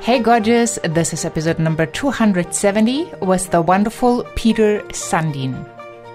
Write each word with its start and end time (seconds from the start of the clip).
Hey, 0.00 0.18
gorgeous. 0.18 0.76
This 0.82 1.12
is 1.12 1.24
episode 1.24 1.60
number 1.60 1.86
270 1.86 3.12
with 3.20 3.48
the 3.52 3.62
wonderful 3.62 4.24
Peter 4.34 4.80
Sandeen. 4.88 5.64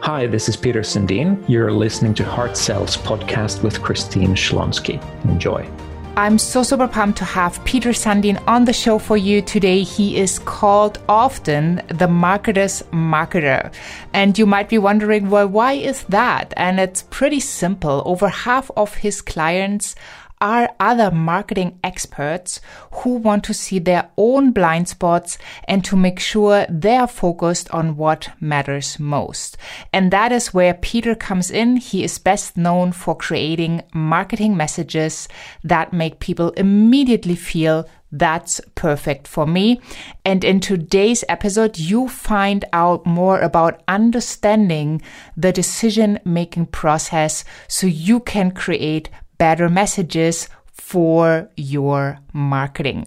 Hi, 0.01 0.27
this 0.27 0.49
is 0.49 0.57
Peter 0.57 0.81
Sandeen. 0.81 1.41
You're 1.47 1.71
listening 1.71 2.13
to 2.15 2.25
Heart 2.25 2.57
Sells 2.57 2.97
podcast 2.97 3.63
with 3.63 3.81
Christine 3.81 4.35
Schlonski. 4.35 5.01
Enjoy. 5.23 5.65
I'm 6.15 6.37
so 6.37 6.61
super 6.61 6.87
pumped 6.87 7.17
to 7.17 7.25
have 7.25 7.63
Peter 7.65 7.89
Sandeen 7.89 8.39
on 8.47 8.65
the 8.65 8.73
show 8.73 8.99
for 8.99 9.17
you 9.17 9.41
today. 9.41 9.81
He 9.81 10.17
is 10.17 10.37
called 10.37 10.99
often 11.09 11.77
the 11.87 12.05
marketer's 12.07 12.83
marketer. 12.91 13.73
And 14.13 14.37
you 14.37 14.45
might 14.45 14.69
be 14.69 14.77
wondering, 14.77 15.31
well, 15.31 15.47
why 15.47 15.73
is 15.73 16.03
that? 16.09 16.53
And 16.55 16.79
it's 16.79 17.01
pretty 17.09 17.39
simple. 17.39 18.03
Over 18.05 18.27
half 18.27 18.69
of 18.77 18.93
his 18.93 19.23
clients 19.23 19.95
are 20.43 20.75
other 20.77 21.09
marketing 21.09 21.79
experts 21.85 22.59
who 22.91 23.15
want 23.15 23.45
to 23.45 23.53
see 23.53 23.79
their 23.79 24.09
own 24.17 24.51
blind 24.51 24.89
spots 24.89 25.37
and 25.69 25.85
to 25.85 25.95
make 25.95 26.19
sure 26.19 26.65
they 26.69 26.97
are 26.97 27.07
focused 27.07 27.69
on 27.71 27.95
what 27.95 28.29
matters 28.41 28.99
most. 28.99 29.55
And 29.93 30.11
that 30.11 30.33
is 30.33 30.53
where 30.53 30.73
Peter 30.73 31.15
comes 31.15 31.49
in. 31.49 31.77
He 31.77 32.03
is 32.03 32.19
best 32.19 32.57
known 32.57 32.91
for 32.91 33.15
creating 33.15 33.83
marketing 33.93 34.57
messages 34.57 35.29
that 35.63 35.93
make 35.93 36.19
people 36.19 36.49
immediately 36.51 37.35
feel 37.35 37.87
that's 38.11 38.61
perfect 38.75 39.27
for 39.27 39.47
me. 39.47 39.81
And 40.23 40.43
in 40.43 40.59
today's 40.59 41.23
episode, 41.27 41.79
you 41.79 42.07
find 42.07 42.63
out 42.71 43.05
more 43.05 43.39
about 43.39 43.81
understanding 43.87 45.01
the 45.35 45.51
decision 45.51 46.19
making 46.23 46.67
process 46.67 47.43
so 47.67 47.87
you 47.87 48.19
can 48.19 48.51
create 48.51 49.09
better 49.43 49.67
messages 49.67 50.47
for 50.71 51.49
your 51.57 52.17
marketing. 52.31 53.05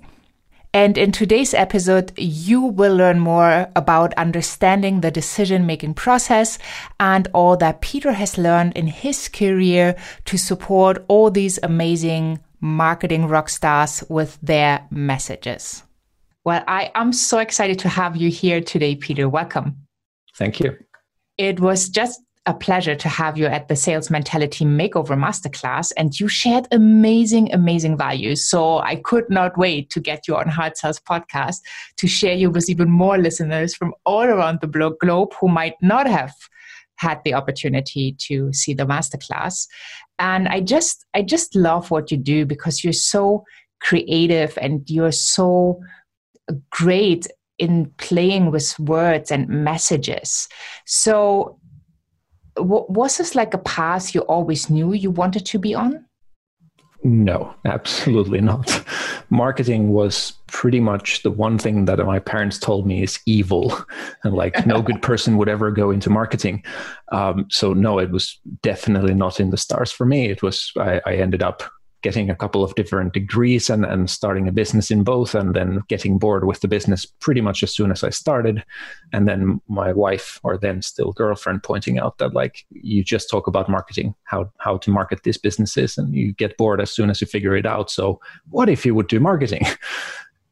And 0.74 0.98
in 0.98 1.10
today's 1.10 1.54
episode, 1.54 2.12
you 2.18 2.60
will 2.60 2.94
learn 2.94 3.20
more 3.20 3.68
about 3.74 4.12
understanding 4.18 5.00
the 5.00 5.10
decision 5.10 5.64
making 5.64 5.94
process 5.94 6.58
and 7.00 7.26
all 7.32 7.56
that 7.56 7.80
Peter 7.80 8.12
has 8.12 8.36
learned 8.36 8.76
in 8.76 8.86
his 8.86 9.28
career 9.28 9.96
to 10.26 10.36
support 10.36 11.02
all 11.08 11.30
these 11.30 11.58
amazing 11.62 12.38
marketing 12.60 13.28
rock 13.28 13.48
stars 13.48 14.04
with 14.10 14.38
their 14.42 14.86
messages. 14.90 15.84
Well, 16.44 16.62
I 16.68 16.90
am 16.94 17.14
so 17.14 17.38
excited 17.38 17.78
to 17.78 17.88
have 17.88 18.14
you 18.14 18.28
here 18.28 18.60
today, 18.60 18.94
Peter. 18.94 19.26
Welcome. 19.26 19.74
Thank 20.36 20.60
you. 20.60 20.76
It 21.38 21.60
was 21.60 21.88
just 21.88 22.20
a 22.46 22.54
pleasure 22.54 22.94
to 22.94 23.08
have 23.08 23.36
you 23.36 23.46
at 23.46 23.66
the 23.66 23.74
Sales 23.74 24.08
Mentality 24.08 24.64
Makeover 24.64 25.18
Masterclass, 25.18 25.92
and 25.96 26.18
you 26.18 26.28
shared 26.28 26.68
amazing, 26.70 27.52
amazing 27.52 27.96
values. 27.96 28.48
So 28.48 28.78
I 28.78 28.96
could 28.96 29.28
not 29.28 29.58
wait 29.58 29.90
to 29.90 30.00
get 30.00 30.28
you 30.28 30.36
on 30.36 30.48
Heart 30.48 30.78
Sells 30.78 31.00
podcast 31.00 31.60
to 31.96 32.06
share 32.06 32.34
you 32.34 32.50
with 32.50 32.70
even 32.70 32.88
more 32.88 33.18
listeners 33.18 33.74
from 33.74 33.92
all 34.04 34.22
around 34.22 34.60
the 34.60 34.92
globe 35.00 35.34
who 35.40 35.48
might 35.48 35.74
not 35.82 36.06
have 36.06 36.32
had 36.96 37.20
the 37.24 37.34
opportunity 37.34 38.16
to 38.18 38.52
see 38.52 38.72
the 38.72 38.86
masterclass. 38.86 39.66
And 40.18 40.48
I 40.48 40.60
just, 40.60 41.04
I 41.14 41.22
just 41.22 41.54
love 41.54 41.90
what 41.90 42.10
you 42.10 42.16
do 42.16 42.46
because 42.46 42.82
you're 42.82 42.92
so 42.92 43.44
creative 43.80 44.56
and 44.60 44.88
you're 44.88 45.12
so 45.12 45.80
great 46.70 47.26
in 47.58 47.90
playing 47.98 48.50
with 48.50 48.78
words 48.78 49.30
and 49.30 49.48
messages. 49.48 50.48
So 50.84 51.58
was 52.58 53.18
this 53.18 53.34
like 53.34 53.54
a 53.54 53.58
path 53.58 54.14
you 54.14 54.22
always 54.22 54.70
knew 54.70 54.92
you 54.92 55.10
wanted 55.10 55.46
to 55.46 55.58
be 55.58 55.74
on? 55.74 56.04
No, 57.04 57.54
absolutely 57.64 58.40
not. 58.40 58.82
Marketing 59.30 59.90
was 59.90 60.32
pretty 60.48 60.80
much 60.80 61.22
the 61.22 61.30
one 61.30 61.58
thing 61.58 61.84
that 61.84 61.98
my 61.98 62.18
parents 62.18 62.58
told 62.58 62.86
me 62.86 63.02
is 63.02 63.20
evil, 63.26 63.78
and 64.24 64.34
like 64.34 64.66
no 64.66 64.82
good 64.82 65.02
person 65.02 65.36
would 65.36 65.48
ever 65.48 65.70
go 65.70 65.90
into 65.90 66.10
marketing. 66.10 66.64
Um, 67.12 67.46
so 67.50 67.72
no, 67.72 67.98
it 67.98 68.10
was 68.10 68.40
definitely 68.62 69.14
not 69.14 69.38
in 69.38 69.50
the 69.50 69.56
stars 69.56 69.92
for 69.92 70.04
me. 70.04 70.30
It 70.30 70.42
was 70.42 70.72
I, 70.78 71.00
I 71.06 71.14
ended 71.14 71.42
up 71.42 71.62
getting 72.06 72.30
a 72.30 72.36
couple 72.36 72.62
of 72.62 72.72
different 72.76 73.12
degrees 73.12 73.68
and, 73.68 73.84
and 73.84 74.08
starting 74.08 74.46
a 74.46 74.52
business 74.52 74.92
in 74.92 75.02
both 75.02 75.34
and 75.34 75.56
then 75.56 75.82
getting 75.88 76.18
bored 76.18 76.44
with 76.44 76.60
the 76.60 76.68
business 76.68 77.04
pretty 77.04 77.40
much 77.40 77.64
as 77.64 77.74
soon 77.74 77.90
as 77.90 78.04
I 78.04 78.10
started. 78.10 78.62
And 79.12 79.26
then 79.26 79.60
my 79.66 79.92
wife 79.92 80.38
or 80.44 80.56
then 80.56 80.82
still 80.82 81.10
girlfriend 81.10 81.64
pointing 81.64 81.98
out 81.98 82.18
that 82.18 82.32
like 82.32 82.64
you 82.70 83.02
just 83.02 83.28
talk 83.28 83.48
about 83.48 83.68
marketing, 83.68 84.14
how 84.22 84.52
how 84.58 84.76
to 84.76 84.90
market 84.92 85.24
these 85.24 85.36
businesses 85.36 85.98
and 85.98 86.14
you 86.14 86.32
get 86.32 86.56
bored 86.56 86.80
as 86.80 86.92
soon 86.92 87.10
as 87.10 87.20
you 87.20 87.26
figure 87.26 87.56
it 87.56 87.66
out. 87.66 87.90
So 87.90 88.20
what 88.50 88.68
if 88.68 88.86
you 88.86 88.94
would 88.94 89.08
do 89.08 89.18
marketing? 89.18 89.66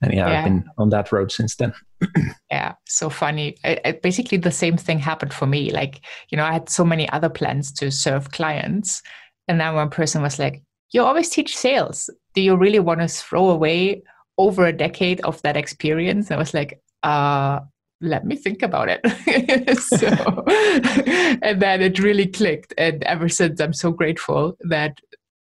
And 0.02 0.12
yeah, 0.12 0.28
yeah. 0.28 0.38
I've 0.38 0.44
been 0.44 0.64
on 0.76 0.90
that 0.90 1.12
road 1.12 1.32
since 1.32 1.56
then. 1.56 1.72
yeah, 2.50 2.74
so 2.84 3.08
funny. 3.08 3.56
I, 3.64 3.80
I, 3.86 3.92
basically, 3.92 4.36
the 4.36 4.50
same 4.50 4.76
thing 4.76 4.98
happened 4.98 5.32
for 5.32 5.46
me. 5.46 5.70
Like, 5.70 6.00
you 6.28 6.36
know, 6.36 6.44
I 6.44 6.52
had 6.52 6.68
so 6.68 6.84
many 6.84 7.08
other 7.08 7.30
plans 7.30 7.72
to 7.74 7.90
serve 7.90 8.30
clients. 8.30 9.02
And 9.48 9.58
then 9.58 9.74
one 9.74 9.88
person 9.88 10.20
was 10.20 10.38
like, 10.38 10.62
you 10.92 11.02
always 11.02 11.28
teach 11.28 11.56
sales. 11.56 12.10
Do 12.34 12.40
you 12.40 12.56
really 12.56 12.78
want 12.78 13.00
to 13.00 13.08
throw 13.08 13.50
away 13.50 14.02
over 14.38 14.66
a 14.66 14.72
decade 14.72 15.20
of 15.22 15.40
that 15.42 15.56
experience? 15.56 16.30
I 16.30 16.36
was 16.36 16.54
like, 16.54 16.80
uh, 17.02 17.60
let 18.00 18.24
me 18.24 18.36
think 18.36 18.62
about 18.62 18.88
it. 18.88 19.00
so, 19.78 20.44
and 21.42 21.60
then 21.60 21.80
it 21.82 21.98
really 21.98 22.26
clicked. 22.26 22.74
And 22.76 23.02
ever 23.04 23.28
since, 23.28 23.60
I'm 23.60 23.72
so 23.72 23.90
grateful 23.90 24.56
that 24.60 24.98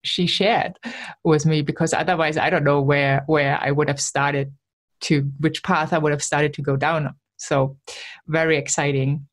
she 0.03 0.27
shared 0.27 0.79
with 1.25 1.47
me 1.47 1.63
because 1.63 1.93
otherwise, 1.93 2.37
I 2.37 2.51
don't 2.51 2.65
know 2.65 2.81
where 2.81 3.23
where 3.27 3.59
I 3.61 3.71
would 3.71 3.89
have 3.89 4.01
started 4.01 4.53
to 5.03 5.31
which 5.39 5.63
path 5.63 5.93
I 5.93 5.99
would 5.99 6.13
have 6.13 6.23
started 6.23 6.55
to 6.55 6.63
go 6.63 6.77
down. 6.77 7.15
So, 7.37 7.77
very 8.27 8.57
exciting. 8.57 9.27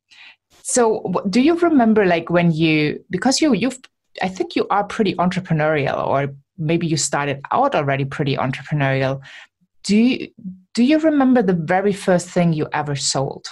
So, 0.64 1.14
do 1.30 1.42
you 1.42 1.56
remember 1.56 2.06
like 2.06 2.30
when 2.30 2.52
you 2.52 3.04
because 3.10 3.42
you 3.42 3.54
you've 3.54 3.80
I 4.22 4.30
think 4.30 4.56
you 4.56 4.68
are 4.70 4.84
pretty 4.84 5.16
entrepreneurial, 5.16 6.06
or 6.06 6.34
maybe 6.58 6.88
you 6.88 6.98
started 6.98 7.42
out 7.52 7.76
already 7.76 8.06
pretty 8.06 8.36
entrepreneurial. 8.36 9.22
Do 9.84 9.96
you, 9.96 10.30
do 10.74 10.84
you 10.84 11.00
remember 11.00 11.42
the 11.42 11.54
very 11.54 11.94
first 11.94 12.30
thing 12.30 12.54
you 12.54 12.68
ever 12.74 12.96
sold? 12.96 13.48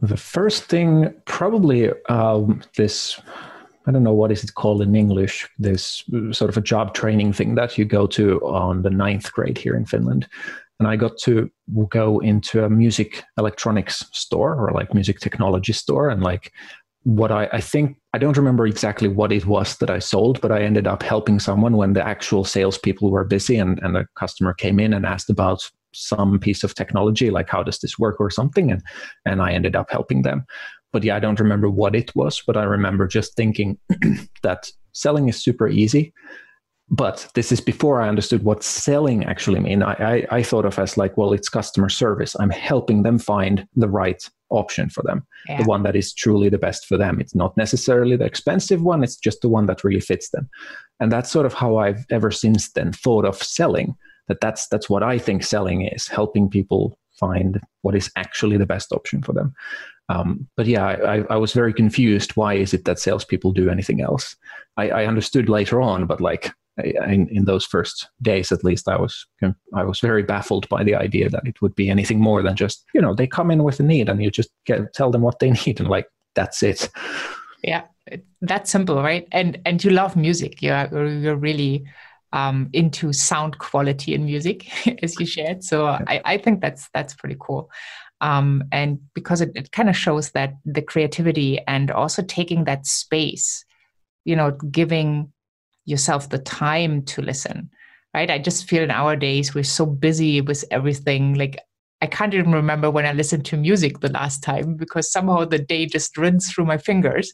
The 0.00 0.16
first 0.16 0.64
thing, 0.64 1.14
probably 1.24 1.90
um, 2.08 2.62
this. 2.76 3.20
I 3.86 3.90
don't 3.90 4.02
know 4.02 4.12
what 4.12 4.30
is 4.30 4.44
it 4.44 4.54
called 4.54 4.82
in 4.82 4.94
English. 4.94 5.48
This 5.58 6.04
sort 6.30 6.50
of 6.50 6.56
a 6.56 6.60
job 6.60 6.94
training 6.94 7.32
thing 7.32 7.54
that 7.54 7.78
you 7.78 7.86
go 7.86 8.06
to 8.08 8.38
on 8.46 8.82
the 8.82 8.90
ninth 8.90 9.32
grade 9.32 9.56
here 9.56 9.74
in 9.74 9.86
Finland, 9.86 10.28
and 10.78 10.86
I 10.86 10.96
got 10.96 11.16
to 11.18 11.50
go 11.88 12.18
into 12.20 12.64
a 12.64 12.70
music 12.70 13.24
electronics 13.38 14.04
store 14.12 14.54
or 14.54 14.72
like 14.72 14.94
music 14.94 15.20
technology 15.20 15.72
store 15.72 16.10
and 16.10 16.22
like 16.22 16.52
what 17.08 17.32
I, 17.32 17.48
I 17.54 17.60
think 17.62 17.96
I 18.12 18.18
don't 18.18 18.36
remember 18.36 18.66
exactly 18.66 19.08
what 19.08 19.32
it 19.32 19.46
was 19.46 19.78
that 19.78 19.88
I 19.88 19.98
sold, 19.98 20.42
but 20.42 20.52
I 20.52 20.60
ended 20.60 20.86
up 20.86 21.02
helping 21.02 21.38
someone 21.40 21.78
when 21.78 21.94
the 21.94 22.06
actual 22.06 22.44
salespeople 22.44 23.10
were 23.10 23.24
busy 23.24 23.56
and, 23.56 23.78
and 23.82 23.96
a 23.96 24.06
customer 24.14 24.52
came 24.52 24.78
in 24.78 24.92
and 24.92 25.06
asked 25.06 25.30
about 25.30 25.66
some 25.94 26.38
piece 26.38 26.62
of 26.64 26.74
technology, 26.74 27.30
like 27.30 27.48
how 27.48 27.62
does 27.62 27.78
this 27.78 27.98
work 27.98 28.16
or 28.20 28.28
something, 28.28 28.70
and 28.70 28.82
and 29.24 29.40
I 29.40 29.52
ended 29.52 29.74
up 29.74 29.90
helping 29.90 30.20
them. 30.20 30.44
But 30.92 31.02
yeah, 31.02 31.16
I 31.16 31.18
don't 31.18 31.40
remember 31.40 31.70
what 31.70 31.96
it 31.96 32.14
was, 32.14 32.42
but 32.46 32.58
I 32.58 32.64
remember 32.64 33.06
just 33.06 33.34
thinking 33.36 33.78
that 34.42 34.70
selling 34.92 35.30
is 35.30 35.42
super 35.42 35.66
easy 35.66 36.12
but 36.90 37.28
this 37.34 37.52
is 37.52 37.60
before 37.60 38.00
I 38.00 38.08
understood 38.08 38.44
what 38.44 38.62
selling 38.62 39.24
actually 39.24 39.60
mean. 39.60 39.82
I, 39.82 39.92
I, 39.92 40.26
I, 40.38 40.42
thought 40.42 40.64
of 40.64 40.78
as 40.78 40.96
like, 40.96 41.16
well, 41.18 41.32
it's 41.32 41.48
customer 41.48 41.90
service. 41.90 42.34
I'm 42.40 42.50
helping 42.50 43.02
them 43.02 43.18
find 43.18 43.66
the 43.76 43.88
right 43.88 44.22
option 44.50 44.88
for 44.88 45.02
them, 45.02 45.26
yeah. 45.48 45.58
the 45.58 45.68
one 45.68 45.82
that 45.82 45.96
is 45.96 46.14
truly 46.14 46.48
the 46.48 46.58
best 46.58 46.86
for 46.86 46.96
them. 46.96 47.20
It's 47.20 47.34
not 47.34 47.56
necessarily 47.58 48.16
the 48.16 48.24
expensive 48.24 48.82
one. 48.82 49.04
It's 49.04 49.16
just 49.16 49.42
the 49.42 49.50
one 49.50 49.66
that 49.66 49.84
really 49.84 50.00
fits 50.00 50.30
them. 50.30 50.48
And 50.98 51.12
that's 51.12 51.30
sort 51.30 51.44
of 51.44 51.52
how 51.52 51.76
I've 51.76 52.06
ever 52.10 52.30
since 52.30 52.72
then 52.72 52.92
thought 52.92 53.26
of 53.26 53.42
selling. 53.42 53.94
That 54.28 54.40
that's 54.40 54.68
that's 54.68 54.90
what 54.90 55.02
I 55.02 55.18
think 55.18 55.42
selling 55.42 55.86
is: 55.86 56.06
helping 56.06 56.50
people 56.50 56.98
find 57.18 57.60
what 57.82 57.94
is 57.94 58.10
actually 58.16 58.56
the 58.56 58.66
best 58.66 58.92
option 58.92 59.22
for 59.22 59.32
them. 59.32 59.54
Um, 60.10 60.48
but 60.56 60.66
yeah, 60.66 60.86
I, 60.86 61.24
I, 61.28 61.36
was 61.36 61.52
very 61.52 61.72
confused. 61.74 62.34
Why 62.34 62.54
is 62.54 62.72
it 62.72 62.86
that 62.86 62.98
salespeople 62.98 63.52
do 63.52 63.68
anything 63.68 64.00
else? 64.00 64.36
I, 64.78 64.90
I 64.90 65.06
understood 65.06 65.50
later 65.50 65.82
on, 65.82 66.06
but 66.06 66.20
like 66.20 66.50
in, 66.84 67.28
in 67.28 67.44
those 67.44 67.64
first 67.64 68.08
days 68.22 68.52
at 68.52 68.64
least 68.64 68.88
i 68.88 68.96
was 68.96 69.26
i 69.74 69.82
was 69.82 70.00
very 70.00 70.22
baffled 70.22 70.68
by 70.68 70.84
the 70.84 70.94
idea 70.94 71.28
that 71.28 71.46
it 71.46 71.60
would 71.60 71.74
be 71.74 71.88
anything 71.88 72.20
more 72.20 72.42
than 72.42 72.54
just 72.56 72.84
you 72.94 73.00
know 73.00 73.14
they 73.14 73.26
come 73.26 73.50
in 73.50 73.64
with 73.64 73.80
a 73.80 73.82
need 73.82 74.08
and 74.08 74.22
you 74.22 74.30
just 74.30 74.50
get 74.64 74.92
tell 74.94 75.10
them 75.10 75.22
what 75.22 75.38
they 75.38 75.50
need 75.66 75.80
and 75.80 75.88
like 75.88 76.08
that's 76.34 76.62
it. 76.62 76.88
Yeah 77.64 77.82
that's 78.40 78.70
simple 78.70 79.02
right? 79.02 79.26
And 79.32 79.58
and 79.64 79.82
you 79.82 79.90
love 79.90 80.16
music. 80.16 80.62
You're 80.62 80.88
you're 80.92 81.36
really 81.36 81.84
um, 82.32 82.68
into 82.72 83.12
sound 83.12 83.58
quality 83.58 84.14
in 84.14 84.24
music 84.24 84.70
as 85.02 85.18
you 85.18 85.26
shared. 85.26 85.64
So 85.64 85.86
I, 85.86 86.20
I 86.24 86.38
think 86.38 86.60
that's 86.60 86.88
that's 86.94 87.14
pretty 87.14 87.36
cool. 87.40 87.70
Um, 88.20 88.64
and 88.72 88.98
because 89.14 89.40
it, 89.40 89.52
it 89.54 89.70
kind 89.72 89.88
of 89.88 89.96
shows 89.96 90.32
that 90.32 90.54
the 90.64 90.82
creativity 90.82 91.60
and 91.68 91.90
also 91.90 92.22
taking 92.22 92.64
that 92.64 92.84
space 92.84 93.64
you 94.24 94.34
know 94.34 94.50
giving 94.70 95.32
yourself 95.88 96.28
the 96.28 96.38
time 96.38 97.02
to 97.02 97.22
listen 97.22 97.70
right? 98.14 98.30
I 98.30 98.38
just 98.38 98.68
feel 98.68 98.86
nowadays 98.86 99.54
we're 99.54 99.64
so 99.64 99.86
busy 99.86 100.40
with 100.40 100.64
everything. 100.70 101.34
Like 101.34 101.58
I 102.00 102.06
can't 102.06 102.34
even 102.34 102.52
remember 102.52 102.90
when 102.90 103.06
I 103.06 103.12
listened 103.12 103.44
to 103.46 103.56
music 103.56 104.00
the 104.00 104.12
last 104.12 104.42
time 104.42 104.76
because 104.76 105.10
somehow 105.10 105.44
the 105.44 105.58
day 105.58 105.86
just 105.86 106.16
runs 106.16 106.50
through 106.50 106.66
my 106.66 106.78
fingers. 106.78 107.32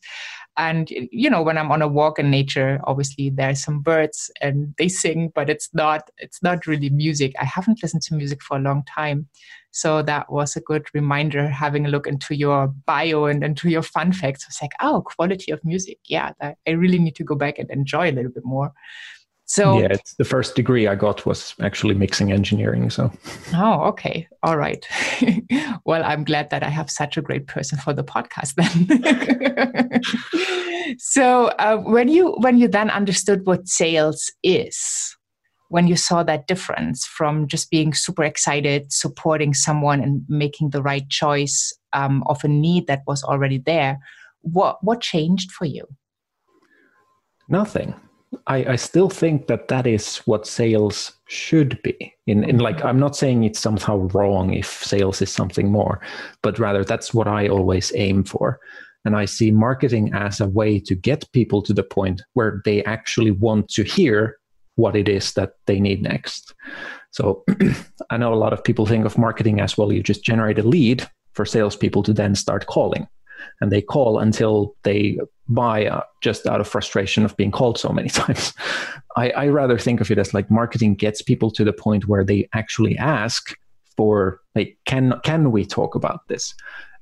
And 0.57 0.89
you 0.91 1.29
know, 1.29 1.43
when 1.43 1.59
I'm 1.59 1.73
on 1.73 1.83
a 1.83 1.89
walk 1.89 2.19
in 2.19 2.31
nature, 2.31 2.81
obviously 2.85 3.31
there's 3.31 3.63
some 3.63 3.81
birds 3.81 4.31
and 4.41 4.75
they 4.79 4.89
sing, 4.89 5.33
but 5.35 5.51
it's 5.51 5.69
not 5.75 6.11
it's 6.19 6.43
not 6.43 6.67
really 6.67 6.91
music. 6.91 7.35
I 7.41 7.45
haven't 7.45 7.83
listened 7.83 8.03
to 8.03 8.15
music 8.15 8.43
for 8.43 8.57
a 8.57 8.61
long 8.61 8.85
time. 8.85 9.29
So 9.73 10.03
that 10.03 10.31
was 10.31 10.55
a 10.55 10.61
good 10.61 10.87
reminder 10.95 11.49
having 11.49 11.85
a 11.85 11.89
look 11.89 12.07
into 12.07 12.37
your 12.37 12.69
bio 12.69 13.25
and 13.25 13.43
into 13.43 13.69
your 13.69 13.83
fun 13.83 14.13
facts. 14.13 14.45
I 14.45 14.49
was 14.49 14.63
like, 14.63 14.73
oh, 14.81 15.03
quality 15.05 15.51
of 15.51 15.65
music. 15.65 15.99
Yeah, 16.05 16.31
I 16.41 16.71
really 16.71 17.01
need 17.01 17.17
to 17.17 17.25
go 17.25 17.35
back 17.35 17.59
and 17.59 17.69
enjoy 17.71 18.11
a 18.11 18.13
little 18.13 18.31
bit 18.31 18.45
more. 18.45 18.73
So 19.47 19.79
yeah, 19.79 19.89
it's 19.91 20.15
the 20.15 20.25
first 20.25 20.55
degree 20.55 20.87
I 20.87 20.95
got 20.95 21.27
was 21.27 21.55
actually 21.61 21.95
mixing 21.95 22.33
engineering. 22.33 22.89
So 22.89 23.13
oh, 23.55 23.83
okay, 23.83 24.27
all 24.43 24.57
right. 24.57 24.87
well, 25.85 26.03
I'm 26.03 26.25
glad 26.25 26.49
that 26.51 26.63
I 26.63 26.71
have 26.71 26.91
such 26.91 27.17
a 27.19 27.23
great 27.23 27.47
person 27.47 27.79
for 27.79 27.93
the 27.93 28.05
podcast 28.05 28.55
then. 28.57 30.01
so 30.99 31.47
uh, 31.59 31.77
when 31.77 32.09
you 32.09 32.33
when 32.39 32.57
you 32.57 32.69
then 32.69 32.89
understood 32.89 33.45
what 33.45 33.69
sales 33.69 34.33
is, 34.43 35.15
when 35.69 35.89
you 35.89 35.97
saw 35.97 36.23
that 36.23 36.47
difference 36.47 37.05
from 37.05 37.47
just 37.47 37.71
being 37.71 37.93
super 37.93 38.25
excited, 38.25 38.93
supporting 38.93 39.53
someone, 39.53 40.01
and 40.01 40.25
making 40.27 40.71
the 40.71 40.83
right 40.83 41.09
choice 41.11 41.71
um, 41.93 42.23
of 42.27 42.43
a 42.45 42.49
need 42.49 42.87
that 42.87 43.03
was 43.07 43.23
already 43.23 43.59
there, 43.59 43.99
what 44.41 44.83
what 44.83 45.03
changed 45.03 45.53
for 45.53 45.67
you? 45.67 45.85
Nothing 47.47 47.95
I, 48.47 48.73
I 48.73 48.77
still 48.77 49.09
think 49.09 49.47
that 49.47 49.69
that 49.69 49.87
is 49.87 50.19
what 50.19 50.47
sales 50.47 51.13
should 51.27 51.81
be. 51.83 52.15
In, 52.27 52.45
in 52.45 52.59
like, 52.59 52.85
I'm 52.85 52.99
not 52.99 53.17
saying 53.17 53.45
it's 53.45 53.59
somehow 53.59 54.09
wrong 54.13 54.53
if 54.53 54.85
sales 54.85 55.21
is 55.23 55.31
something 55.31 55.71
more, 55.71 56.01
but 56.43 56.59
rather 56.59 56.85
that's 56.85 57.13
what 57.13 57.29
I 57.29 57.49
always 57.49 57.93
aim 57.95 58.25
for. 58.25 58.61
And 59.05 59.17
I 59.17 59.27
see 59.27 59.51
marketing 59.51 60.13
as 60.15 60.41
a 60.41 60.49
way 60.49 60.81
to 60.81 60.95
get 60.95 61.31
people 61.33 61.61
to 61.63 61.75
the 61.75 61.83
point 61.83 62.23
where 62.33 62.63
they 62.65 62.83
actually 62.85 63.33
want 63.33 63.69
to 63.71 63.83
hear 63.83 64.39
what 64.77 64.97
it 64.97 65.09
is 65.09 65.35
that 65.35 65.53
they 65.67 65.79
need 65.79 66.03
next. 66.03 66.55
So 67.11 67.45
I 68.11 68.17
know 68.17 68.33
a 68.33 68.37
lot 68.37 68.53
of 68.53 68.65
people 68.65 68.87
think 68.87 69.05
of 69.05 69.19
marketing 69.19 69.61
as 69.61 69.77
well, 69.77 69.93
you 69.93 70.03
just 70.03 70.25
generate 70.25 70.59
a 70.59 70.63
lead 70.63 71.09
for 71.33 71.45
salespeople 71.45 72.03
to 72.05 72.13
then 72.13 72.35
start 72.35 72.67
calling 72.67 73.07
and 73.61 73.71
they 73.71 73.83
call 73.83 74.19
until 74.19 74.75
they 74.83 75.19
buy 75.49 75.87
uh, 75.87 76.03
just 76.21 76.47
out 76.47 76.61
of 76.61 76.69
frustration 76.69 77.25
of 77.25 77.37
being 77.37 77.51
called 77.51 77.79
so 77.79 77.91
many 77.91 78.09
times. 78.23 78.53
I, 79.17 79.31
I 79.31 79.49
rather 79.49 79.79
think 79.79 80.01
of 80.01 80.11
it 80.11 80.19
as 80.19 80.35
like 80.35 80.51
marketing 80.51 80.95
gets 80.95 81.23
people 81.23 81.51
to 81.53 81.65
the 81.65 81.73
point 81.73 82.09
where 82.09 82.25
they 82.25 82.49
actually 82.53 82.97
ask 82.99 83.57
for 83.97 84.41
like 84.55 84.77
can 84.87 85.21
can 85.23 85.53
we 85.53 85.65
talk 85.65 85.95
about 85.95 86.27
this? 86.29 86.55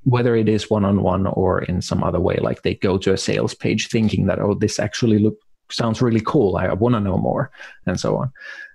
Whether 0.04 0.34
it 0.36 0.48
is 0.48 0.68
one 0.68 0.84
on 0.84 1.02
one 1.02 1.26
or 1.26 1.62
in 1.62 1.80
some 1.80 2.02
other 2.02 2.20
way 2.20 2.36
like 2.36 2.62
they 2.62 2.74
go 2.74 2.98
to 2.98 3.12
a 3.12 3.16
sales 3.16 3.54
page 3.54 3.88
thinking 3.88 4.26
that 4.26 4.40
oh 4.40 4.54
this 4.54 4.78
actually 4.78 5.18
look 5.18 5.36
sounds 5.70 6.02
really 6.02 6.20
cool 6.20 6.56
i, 6.58 6.70
want 6.74 6.94
to 6.94 7.00
know 7.00 7.16
more 7.16 7.50
and 7.86 7.98
so 7.98 8.16
on. 8.16 8.30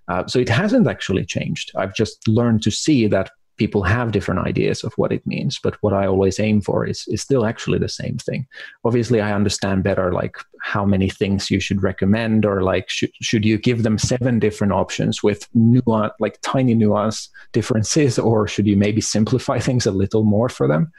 Uh, 0.07 0.25
so 0.25 0.39
it 0.39 0.49
hasn't 0.49 0.87
actually 0.87 1.25
changed. 1.25 1.71
I've 1.75 1.93
just 1.93 2.25
learned 2.27 2.63
to 2.63 2.71
see 2.71 3.07
that 3.07 3.31
people 3.57 3.83
have 3.83 4.11
different 4.11 4.45
ideas 4.45 4.83
of 4.83 4.93
what 4.93 5.11
it 5.11 5.25
means 5.25 5.59
but 5.61 5.75
what 5.81 5.93
i 5.93 6.05
always 6.05 6.39
aim 6.39 6.61
for 6.61 6.85
is, 6.85 7.05
is 7.07 7.21
still 7.21 7.45
actually 7.45 7.79
the 7.79 7.89
same 7.89 8.17
thing. 8.17 8.47
Obviously 8.85 9.21
i 9.21 9.33
understand 9.33 9.83
better 9.83 10.11
like 10.13 10.37
how 10.61 10.85
many 10.85 11.09
things 11.09 11.49
you 11.49 11.59
should 11.59 11.83
recommend 11.83 12.45
or 12.45 12.61
like 12.61 12.89
should, 12.89 13.11
should 13.21 13.45
you 13.45 13.57
give 13.57 13.83
them 13.83 13.97
seven 13.97 14.39
different 14.39 14.73
options 14.73 15.23
with 15.23 15.47
nuance 15.53 16.13
like 16.19 16.37
tiny 16.41 16.73
nuance 16.73 17.29
differences 17.53 18.19
or 18.19 18.47
should 18.47 18.67
you 18.67 18.77
maybe 18.77 19.01
simplify 19.01 19.59
things 19.67 19.85
a 19.85 19.91
little 19.91 20.23
more 20.23 20.49
for 20.49 20.67
them? 20.67 20.91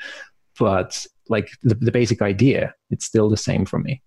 But 0.59 1.07
like 1.29 1.51
the, 1.63 1.75
the 1.75 1.93
basic 1.93 2.23
idea 2.23 2.75
it's 2.91 3.05
still 3.05 3.29
the 3.29 3.37
same 3.37 3.65
for 3.65 3.79
me. 3.79 4.03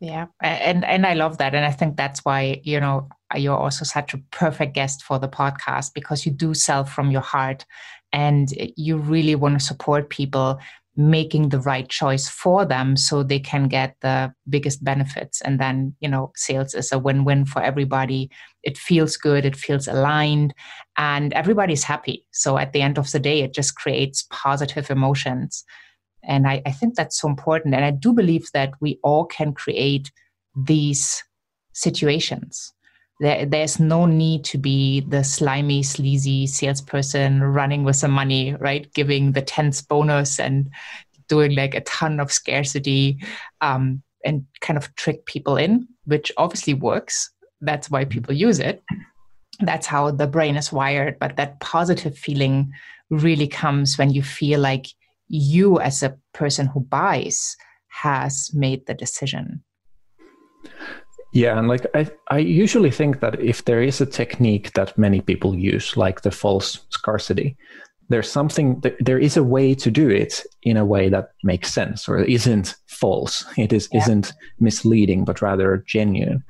Yeah 0.00 0.26
and 0.42 0.84
and 0.84 1.06
i 1.06 1.14
love 1.14 1.38
that 1.38 1.54
and 1.54 1.64
i 1.64 1.70
think 1.70 1.96
that's 1.96 2.24
why 2.24 2.60
you 2.64 2.80
know 2.80 3.08
Uh, 3.34 3.38
you're 3.38 3.56
also 3.56 3.84
such 3.84 4.14
a 4.14 4.18
perfect 4.30 4.74
guest 4.74 5.02
for 5.02 5.18
the 5.18 5.28
podcast 5.28 5.92
because 5.94 6.24
you 6.24 6.32
do 6.32 6.54
sell 6.54 6.84
from 6.84 7.10
your 7.10 7.22
heart 7.22 7.64
and 8.12 8.48
you 8.76 8.96
really 8.96 9.34
want 9.34 9.58
to 9.58 9.64
support 9.64 10.10
people 10.10 10.58
making 10.96 11.48
the 11.48 11.58
right 11.58 11.88
choice 11.88 12.28
for 12.28 12.64
them 12.64 12.96
so 12.96 13.24
they 13.24 13.40
can 13.40 13.66
get 13.66 13.96
the 14.00 14.32
biggest 14.48 14.84
benefits. 14.84 15.40
And 15.40 15.58
then 15.58 15.94
you 16.00 16.08
know 16.08 16.32
sales 16.36 16.74
is 16.74 16.92
a 16.92 16.98
win-win 16.98 17.46
for 17.46 17.62
everybody. 17.62 18.30
It 18.62 18.78
feels 18.78 19.16
good 19.16 19.44
it 19.44 19.56
feels 19.56 19.88
aligned 19.88 20.54
and 20.96 21.32
everybody's 21.32 21.82
happy. 21.82 22.26
So 22.30 22.58
at 22.58 22.72
the 22.72 22.82
end 22.82 22.98
of 22.98 23.10
the 23.10 23.18
day 23.18 23.40
it 23.40 23.54
just 23.54 23.74
creates 23.74 24.26
positive 24.30 24.90
emotions. 24.90 25.64
And 26.22 26.46
I, 26.46 26.62
I 26.64 26.70
think 26.70 26.94
that's 26.94 27.20
so 27.20 27.28
important. 27.28 27.74
And 27.74 27.84
i 27.84 27.90
do 27.90 28.12
believe 28.12 28.48
that 28.54 28.72
we 28.80 28.98
all 29.02 29.24
can 29.24 29.52
create 29.52 30.12
these 30.56 31.24
situations 31.72 32.72
there, 33.20 33.46
there's 33.46 33.78
no 33.78 34.06
need 34.06 34.44
to 34.44 34.58
be 34.58 35.00
the 35.00 35.22
slimy, 35.22 35.82
sleazy 35.82 36.46
salesperson 36.46 37.42
running 37.42 37.84
with 37.84 37.96
some 37.96 38.10
money, 38.10 38.54
right? 38.54 38.92
Giving 38.94 39.32
the 39.32 39.42
tense 39.42 39.80
bonus 39.80 40.40
and 40.40 40.70
doing 41.28 41.54
like 41.54 41.74
a 41.74 41.80
ton 41.82 42.20
of 42.20 42.32
scarcity 42.32 43.22
um, 43.60 44.02
and 44.24 44.44
kind 44.60 44.76
of 44.76 44.94
trick 44.96 45.26
people 45.26 45.56
in, 45.56 45.86
which 46.04 46.32
obviously 46.36 46.74
works. 46.74 47.30
That's 47.60 47.90
why 47.90 48.04
people 48.04 48.34
use 48.34 48.58
it. 48.58 48.82
That's 49.60 49.86
how 49.86 50.10
the 50.10 50.26
brain 50.26 50.56
is 50.56 50.72
wired. 50.72 51.18
But 51.18 51.36
that 51.36 51.60
positive 51.60 52.18
feeling 52.18 52.72
really 53.10 53.46
comes 53.46 53.96
when 53.96 54.10
you 54.10 54.22
feel 54.22 54.60
like 54.60 54.88
you, 55.28 55.80
as 55.80 56.02
a 56.02 56.16
person 56.32 56.66
who 56.66 56.80
buys, 56.80 57.56
has 57.88 58.50
made 58.52 58.86
the 58.86 58.94
decision. 58.94 59.62
Yeah, 61.34 61.58
and 61.58 61.66
like 61.66 61.84
I, 61.94 62.08
I 62.30 62.38
usually 62.38 62.92
think 62.92 63.18
that 63.18 63.40
if 63.40 63.64
there 63.64 63.82
is 63.82 64.00
a 64.00 64.06
technique 64.06 64.72
that 64.74 64.96
many 64.96 65.20
people 65.20 65.56
use, 65.56 65.96
like 65.96 66.22
the 66.22 66.30
false 66.30 66.86
scarcity, 66.90 67.56
there's 68.08 68.30
something 68.30 68.80
there 69.00 69.18
is 69.18 69.36
a 69.36 69.42
way 69.42 69.74
to 69.74 69.90
do 69.90 70.08
it 70.08 70.42
in 70.62 70.76
a 70.76 70.84
way 70.84 71.08
that 71.08 71.32
makes 71.42 71.74
sense 71.74 72.08
or 72.08 72.18
isn't 72.18 72.76
false. 72.86 73.44
It 73.58 73.72
is 73.72 73.88
yeah. 73.90 74.02
isn't 74.02 74.32
misleading, 74.60 75.24
but 75.24 75.42
rather 75.42 75.82
genuine. 75.88 76.44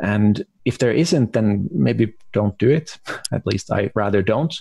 And 0.00 0.42
if 0.64 0.78
there 0.78 0.92
isn't, 0.92 1.34
then 1.34 1.68
maybe 1.70 2.14
don't 2.32 2.56
do 2.58 2.70
it. 2.70 2.98
At 3.32 3.46
least 3.46 3.70
I 3.70 3.90
rather 3.94 4.22
don't. 4.22 4.54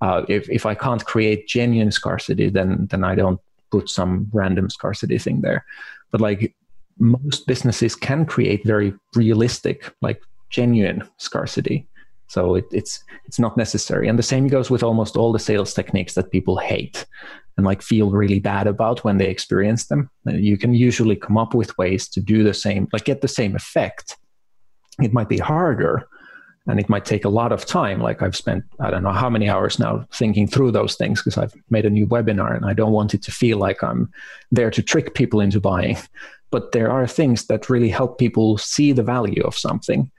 Uh, 0.00 0.24
if 0.28 0.50
if 0.50 0.66
I 0.66 0.74
can't 0.74 1.04
create 1.04 1.46
genuine 1.46 1.92
scarcity, 1.92 2.50
then 2.50 2.88
then 2.90 3.04
I 3.04 3.14
don't 3.14 3.40
put 3.70 3.88
some 3.88 4.28
random 4.32 4.70
scarcity 4.70 5.18
thing 5.18 5.42
there. 5.42 5.64
But 6.10 6.20
like 6.20 6.52
most 7.00 7.46
businesses 7.46 7.96
can 7.96 8.26
create 8.26 8.64
very 8.64 8.94
realistic, 9.14 9.92
like 10.02 10.20
genuine 10.50 11.08
scarcity. 11.16 11.88
So 12.28 12.54
it, 12.54 12.66
it's 12.70 13.02
it's 13.24 13.40
not 13.40 13.56
necessary. 13.56 14.06
And 14.06 14.18
the 14.18 14.22
same 14.22 14.46
goes 14.46 14.70
with 14.70 14.84
almost 14.84 15.16
all 15.16 15.32
the 15.32 15.38
sales 15.38 15.74
techniques 15.74 16.14
that 16.14 16.30
people 16.30 16.58
hate 16.58 17.06
and 17.56 17.66
like 17.66 17.82
feel 17.82 18.10
really 18.10 18.38
bad 18.38 18.66
about 18.66 19.02
when 19.02 19.18
they 19.18 19.28
experience 19.28 19.86
them. 19.86 20.08
Uh, 20.26 20.32
you 20.32 20.56
can 20.56 20.72
usually 20.72 21.16
come 21.16 21.36
up 21.36 21.54
with 21.54 21.76
ways 21.76 22.08
to 22.10 22.20
do 22.20 22.44
the 22.44 22.54
same, 22.54 22.86
like 22.92 23.04
get 23.04 23.20
the 23.20 23.28
same 23.28 23.56
effect. 23.56 24.16
It 25.02 25.12
might 25.12 25.28
be 25.28 25.38
harder 25.38 26.06
and 26.66 26.78
it 26.78 26.88
might 26.88 27.04
take 27.04 27.24
a 27.24 27.28
lot 27.28 27.52
of 27.52 27.66
time. 27.66 28.00
Like 28.00 28.22
I've 28.22 28.36
spent, 28.36 28.64
I 28.80 28.90
don't 28.90 29.02
know 29.02 29.12
how 29.12 29.28
many 29.28 29.48
hours 29.48 29.78
now 29.78 30.06
thinking 30.12 30.46
through 30.46 30.70
those 30.70 30.94
things 30.94 31.20
because 31.20 31.36
I've 31.36 31.54
made 31.70 31.84
a 31.84 31.90
new 31.90 32.06
webinar 32.06 32.56
and 32.56 32.64
I 32.64 32.74
don't 32.74 32.92
want 32.92 33.12
it 33.12 33.22
to 33.24 33.32
feel 33.32 33.58
like 33.58 33.82
I'm 33.82 34.10
there 34.52 34.70
to 34.70 34.82
trick 34.82 35.14
people 35.14 35.40
into 35.40 35.60
buying 35.60 35.96
but 36.50 36.72
there 36.72 36.90
are 36.90 37.06
things 37.06 37.46
that 37.46 37.70
really 37.70 37.88
help 37.88 38.18
people 38.18 38.58
see 38.58 38.92
the 38.92 39.02
value 39.02 39.42
of 39.42 39.56
something. 39.56 40.10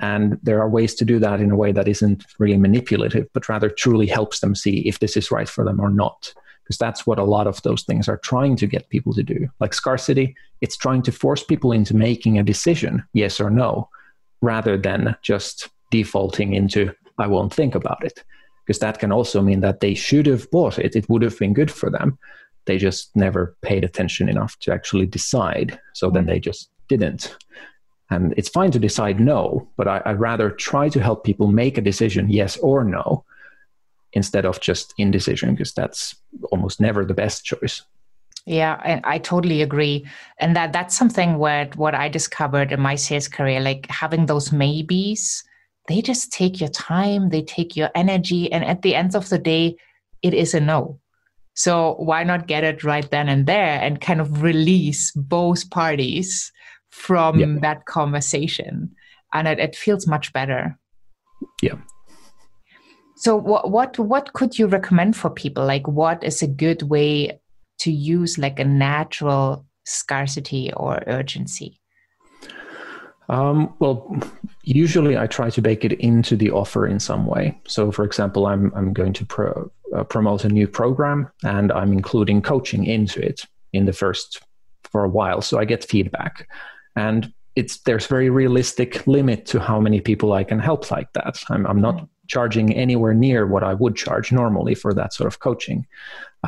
And 0.00 0.38
there 0.42 0.60
are 0.60 0.68
ways 0.68 0.94
to 0.96 1.04
do 1.04 1.18
that 1.20 1.40
in 1.40 1.50
a 1.50 1.56
way 1.56 1.72
that 1.72 1.88
isn't 1.88 2.24
really 2.38 2.56
manipulative, 2.56 3.28
but 3.32 3.48
rather 3.48 3.68
truly 3.68 4.06
helps 4.06 4.40
them 4.40 4.54
see 4.54 4.80
if 4.88 4.98
this 4.98 5.16
is 5.16 5.30
right 5.30 5.48
for 5.48 5.64
them 5.64 5.80
or 5.80 5.90
not. 5.90 6.32
Because 6.62 6.78
that's 6.78 7.06
what 7.06 7.18
a 7.18 7.24
lot 7.24 7.46
of 7.46 7.60
those 7.62 7.82
things 7.82 8.08
are 8.08 8.16
trying 8.16 8.56
to 8.56 8.66
get 8.66 8.88
people 8.88 9.12
to 9.14 9.22
do. 9.22 9.48
Like 9.60 9.74
scarcity, 9.74 10.34
it's 10.60 10.76
trying 10.76 11.02
to 11.02 11.12
force 11.12 11.42
people 11.42 11.72
into 11.72 11.94
making 11.94 12.38
a 12.38 12.42
decision, 12.42 13.04
yes 13.12 13.40
or 13.40 13.50
no, 13.50 13.88
rather 14.40 14.76
than 14.76 15.14
just 15.22 15.68
defaulting 15.90 16.54
into, 16.54 16.92
I 17.18 17.26
won't 17.26 17.52
think 17.52 17.74
about 17.74 18.02
it. 18.04 18.24
Because 18.64 18.78
that 18.78 18.98
can 18.98 19.12
also 19.12 19.42
mean 19.42 19.60
that 19.60 19.80
they 19.80 19.94
should 19.94 20.26
have 20.26 20.50
bought 20.50 20.78
it, 20.78 20.96
it 20.96 21.08
would 21.10 21.22
have 21.22 21.38
been 21.38 21.52
good 21.52 21.70
for 21.70 21.90
them 21.90 22.18
they 22.66 22.78
just 22.78 23.14
never 23.16 23.56
paid 23.62 23.84
attention 23.84 24.28
enough 24.28 24.58
to 24.60 24.72
actually 24.72 25.06
decide. 25.06 25.78
So 25.92 26.10
then 26.10 26.24
mm. 26.24 26.28
they 26.28 26.40
just 26.40 26.70
didn't. 26.88 27.36
And 28.10 28.34
it's 28.36 28.48
fine 28.48 28.70
to 28.72 28.78
decide 28.78 29.18
no, 29.18 29.68
but 29.76 29.88
I, 29.88 30.02
would 30.06 30.20
rather 30.20 30.50
try 30.50 30.88
to 30.90 31.00
help 31.00 31.24
people 31.24 31.48
make 31.48 31.78
a 31.78 31.82
decision, 31.82 32.30
yes 32.30 32.56
or 32.58 32.84
no, 32.84 33.24
instead 34.12 34.44
of 34.44 34.60
just 34.60 34.94
indecision, 34.98 35.54
because 35.54 35.72
that's 35.72 36.14
almost 36.52 36.80
never 36.80 37.04
the 37.04 37.14
best 37.14 37.44
choice. 37.44 37.82
Yeah, 38.46 38.80
and 38.84 39.00
I 39.04 39.18
totally 39.18 39.62
agree. 39.62 40.06
And 40.38 40.54
that 40.54 40.74
that's 40.74 40.94
something 40.94 41.38
what 41.38 41.76
what 41.76 41.94
I 41.94 42.10
discovered 42.10 42.72
in 42.72 42.80
my 42.80 42.94
sales 42.94 43.26
career, 43.26 43.58
like 43.58 43.86
having 43.88 44.26
those 44.26 44.52
maybes 44.52 45.42
they 45.86 46.00
just 46.00 46.32
take 46.32 46.60
your 46.60 46.70
time, 46.70 47.28
they 47.28 47.42
take 47.42 47.76
your 47.76 47.90
energy, 47.94 48.50
and 48.50 48.64
at 48.64 48.82
the 48.82 48.94
end 48.94 49.14
of 49.14 49.28
the 49.28 49.38
day, 49.38 49.76
it 50.22 50.32
is 50.32 50.54
a 50.54 50.60
no. 50.60 50.98
So 51.54 51.94
why 51.98 52.24
not 52.24 52.46
get 52.46 52.64
it 52.64 52.82
right 52.84 53.08
then 53.10 53.28
and 53.28 53.46
there 53.46 53.80
and 53.80 54.00
kind 54.00 54.20
of 54.20 54.42
release 54.42 55.12
both 55.12 55.70
parties 55.70 56.52
from 56.90 57.38
yeah. 57.38 57.56
that 57.62 57.86
conversation? 57.86 58.94
And 59.32 59.48
it, 59.48 59.58
it 59.58 59.76
feels 59.76 60.06
much 60.06 60.32
better. 60.32 60.78
Yeah. 61.62 61.76
So 63.16 63.36
what 63.36 63.70
what 63.70 63.98
what 63.98 64.32
could 64.32 64.58
you 64.58 64.66
recommend 64.66 65.16
for 65.16 65.30
people? 65.30 65.64
Like 65.64 65.86
what 65.86 66.22
is 66.24 66.42
a 66.42 66.48
good 66.48 66.82
way 66.82 67.40
to 67.78 67.92
use 67.92 68.38
like 68.38 68.58
a 68.58 68.64
natural 68.64 69.64
scarcity 69.84 70.72
or 70.72 71.02
urgency? 71.06 71.80
Um, 73.28 73.74
well, 73.78 74.16
usually 74.62 75.16
I 75.16 75.26
try 75.26 75.50
to 75.50 75.62
bake 75.62 75.84
it 75.84 75.92
into 75.94 76.36
the 76.36 76.50
offer 76.50 76.86
in 76.86 77.00
some 77.00 77.26
way. 77.26 77.58
So, 77.66 77.90
for 77.90 78.04
example, 78.04 78.46
I'm 78.46 78.72
I'm 78.74 78.92
going 78.92 79.12
to 79.14 79.26
pro, 79.26 79.70
uh, 79.94 80.04
promote 80.04 80.44
a 80.44 80.48
new 80.48 80.68
program, 80.68 81.30
and 81.42 81.72
I'm 81.72 81.92
including 81.92 82.42
coaching 82.42 82.84
into 82.84 83.24
it 83.24 83.42
in 83.72 83.86
the 83.86 83.92
first 83.92 84.42
for 84.90 85.04
a 85.04 85.08
while, 85.08 85.42
so 85.42 85.58
I 85.58 85.64
get 85.64 85.84
feedback, 85.84 86.48
and 86.96 87.32
it's 87.56 87.78
there's 87.80 88.06
very 88.06 88.30
realistic 88.30 89.06
limit 89.06 89.46
to 89.46 89.60
how 89.60 89.80
many 89.80 90.00
people 90.00 90.32
I 90.32 90.44
can 90.44 90.58
help 90.58 90.90
like 90.90 91.12
that. 91.14 91.42
I'm 91.48 91.66
I'm 91.66 91.80
not 91.80 92.06
charging 92.26 92.74
anywhere 92.74 93.14
near 93.14 93.46
what 93.46 93.62
I 93.62 93.74
would 93.74 93.96
charge 93.96 94.32
normally 94.32 94.74
for 94.74 94.94
that 94.94 95.12
sort 95.12 95.26
of 95.26 95.40
coaching, 95.40 95.86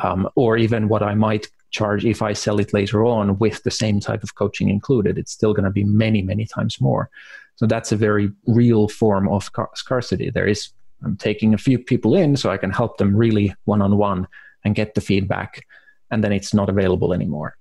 um, 0.03 0.29
or 0.35 0.57
even 0.57 0.87
what 0.87 1.03
I 1.03 1.15
might 1.15 1.47
charge 1.71 2.05
if 2.05 2.21
I 2.21 2.33
sell 2.33 2.59
it 2.59 2.73
later 2.73 3.05
on 3.05 3.37
with 3.39 3.63
the 3.63 3.71
same 3.71 3.99
type 3.99 4.23
of 4.23 4.35
coaching 4.35 4.69
included. 4.69 5.17
It's 5.17 5.31
still 5.31 5.53
going 5.53 5.65
to 5.65 5.71
be 5.71 5.83
many, 5.83 6.21
many 6.21 6.45
times 6.45 6.79
more. 6.79 7.09
So 7.55 7.65
that's 7.65 7.91
a 7.91 7.95
very 7.95 8.31
real 8.45 8.87
form 8.87 9.27
of 9.27 9.51
car- 9.51 9.71
scarcity. 9.75 10.29
There 10.29 10.47
is, 10.47 10.69
I'm 11.03 11.17
taking 11.17 11.53
a 11.53 11.57
few 11.57 11.79
people 11.79 12.15
in 12.15 12.37
so 12.37 12.49
I 12.49 12.57
can 12.57 12.71
help 12.71 12.97
them 12.97 13.15
really 13.15 13.53
one 13.65 13.81
on 13.81 13.97
one 13.97 14.27
and 14.63 14.75
get 14.75 14.95
the 14.95 15.01
feedback, 15.01 15.65
and 16.11 16.23
then 16.23 16.31
it's 16.31 16.53
not 16.53 16.69
available 16.69 17.13
anymore. 17.13 17.57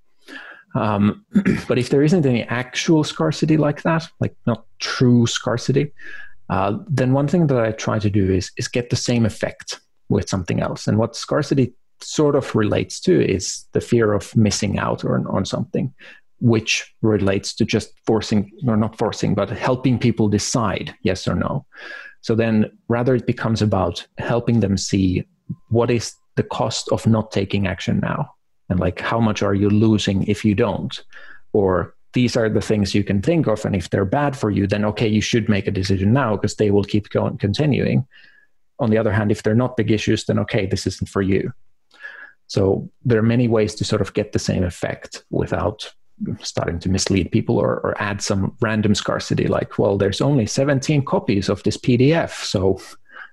Um, 0.74 1.24
but 1.68 1.78
if 1.78 1.88
there 1.88 2.02
isn't 2.02 2.26
any 2.26 2.42
actual 2.44 3.04
scarcity 3.04 3.56
like 3.56 3.82
that, 3.82 4.08
like 4.20 4.36
not 4.46 4.66
true 4.78 5.26
scarcity, 5.26 5.92
uh, 6.48 6.78
then 6.88 7.12
one 7.12 7.26
thing 7.26 7.46
that 7.48 7.58
I 7.58 7.72
try 7.72 7.98
to 7.98 8.10
do 8.10 8.30
is 8.30 8.52
is 8.56 8.68
get 8.68 8.90
the 8.90 8.96
same 8.96 9.26
effect 9.26 9.80
with 10.08 10.28
something 10.28 10.60
else. 10.60 10.86
And 10.86 10.98
what 10.98 11.16
scarcity 11.16 11.74
sort 12.00 12.36
of 12.36 12.54
relates 12.54 13.00
to 13.00 13.24
is 13.24 13.66
the 13.72 13.80
fear 13.80 14.12
of 14.12 14.34
missing 14.36 14.78
out 14.78 15.04
on, 15.04 15.26
on 15.26 15.44
something, 15.44 15.92
which 16.40 16.94
relates 17.02 17.54
to 17.54 17.64
just 17.64 17.92
forcing, 18.06 18.50
or 18.66 18.76
not 18.76 18.98
forcing, 18.98 19.34
but 19.34 19.50
helping 19.50 19.98
people 19.98 20.28
decide 20.28 20.94
yes 21.02 21.26
or 21.26 21.34
no. 21.34 21.64
So 22.20 22.34
then 22.34 22.70
rather 22.88 23.14
it 23.14 23.26
becomes 23.26 23.62
about 23.62 24.06
helping 24.18 24.60
them 24.60 24.76
see 24.76 25.24
what 25.68 25.90
is 25.90 26.14
the 26.34 26.42
cost 26.42 26.88
of 26.90 27.06
not 27.06 27.30
taking 27.30 27.66
action 27.66 28.00
now 28.00 28.30
and 28.68 28.80
like 28.80 29.00
how 29.00 29.20
much 29.20 29.42
are 29.42 29.54
you 29.54 29.70
losing 29.70 30.24
if 30.24 30.44
you 30.44 30.54
don't? 30.54 31.02
Or 31.52 31.94
these 32.12 32.36
are 32.36 32.48
the 32.48 32.60
things 32.60 32.94
you 32.94 33.04
can 33.04 33.22
think 33.22 33.46
of 33.46 33.64
and 33.64 33.76
if 33.76 33.90
they're 33.90 34.04
bad 34.04 34.36
for 34.36 34.50
you 34.50 34.66
then 34.66 34.84
okay 34.84 35.06
you 35.08 35.20
should 35.20 35.48
make 35.48 35.66
a 35.66 35.70
decision 35.70 36.12
now 36.12 36.34
because 36.34 36.56
they 36.56 36.70
will 36.70 36.84
keep 36.84 37.08
going 37.10 37.38
continuing. 37.38 38.06
On 38.78 38.90
the 38.90 38.98
other 38.98 39.12
hand 39.12 39.30
if 39.30 39.42
they're 39.42 39.54
not 39.54 39.76
big 39.76 39.90
issues 39.90 40.24
then 40.24 40.38
okay 40.40 40.66
this 40.66 40.86
isn't 40.86 41.08
for 41.08 41.22
you 41.22 41.52
so 42.46 42.88
there 43.04 43.18
are 43.18 43.22
many 43.22 43.48
ways 43.48 43.74
to 43.76 43.84
sort 43.84 44.02
of 44.02 44.14
get 44.14 44.32
the 44.32 44.38
same 44.38 44.64
effect 44.64 45.24
without 45.30 45.92
starting 46.40 46.78
to 46.80 46.88
mislead 46.88 47.30
people 47.30 47.58
or, 47.58 47.80
or 47.80 48.00
add 48.00 48.22
some 48.22 48.56
random 48.60 48.94
scarcity 48.94 49.46
like, 49.46 49.78
well, 49.78 49.98
there's 49.98 50.20
only 50.20 50.46
17 50.46 51.04
copies 51.04 51.48
of 51.48 51.62
this 51.62 51.76
PDF. 51.76 52.44
So 52.44 52.80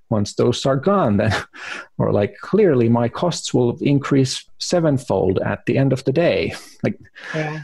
once 0.10 0.36
those 0.36 0.66
are 0.66 0.76
gone, 0.76 1.18
then, 1.18 1.34
or 1.98 2.12
like, 2.12 2.38
clearly 2.42 2.90
my 2.90 3.08
costs 3.08 3.54
will 3.54 3.78
increase 3.82 4.44
sevenfold 4.60 5.40
at 5.40 5.66
the 5.66 5.78
end 5.78 5.94
of 5.94 6.04
the 6.04 6.12
day. 6.12 6.54
Like, 6.84 7.00
yeah, 7.34 7.64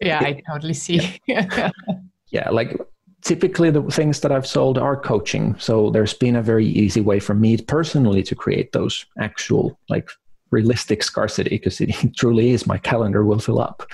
yeah, 0.00 0.24
it, 0.24 0.36
I 0.36 0.52
totally 0.52 0.74
see. 0.74 1.20
Yeah. 1.26 1.70
yeah, 2.30 2.50
like 2.50 2.78
typically 3.22 3.70
the 3.70 3.82
things 3.82 4.20
that 4.20 4.30
I've 4.30 4.46
sold 4.46 4.78
are 4.78 4.96
coaching. 4.96 5.56
So 5.58 5.90
there's 5.90 6.14
been 6.14 6.36
a 6.36 6.42
very 6.42 6.66
easy 6.66 7.00
way 7.00 7.18
for 7.18 7.34
me 7.34 7.56
personally 7.56 8.22
to 8.22 8.34
create 8.34 8.72
those 8.72 9.04
actual 9.18 9.78
like 9.88 10.08
realistic 10.50 11.02
scarcity 11.02 11.50
because 11.50 11.80
it 11.80 11.94
truly 12.16 12.50
is 12.50 12.66
my 12.66 12.78
calendar 12.78 13.24
will 13.24 13.38
fill 13.38 13.60
up. 13.60 13.86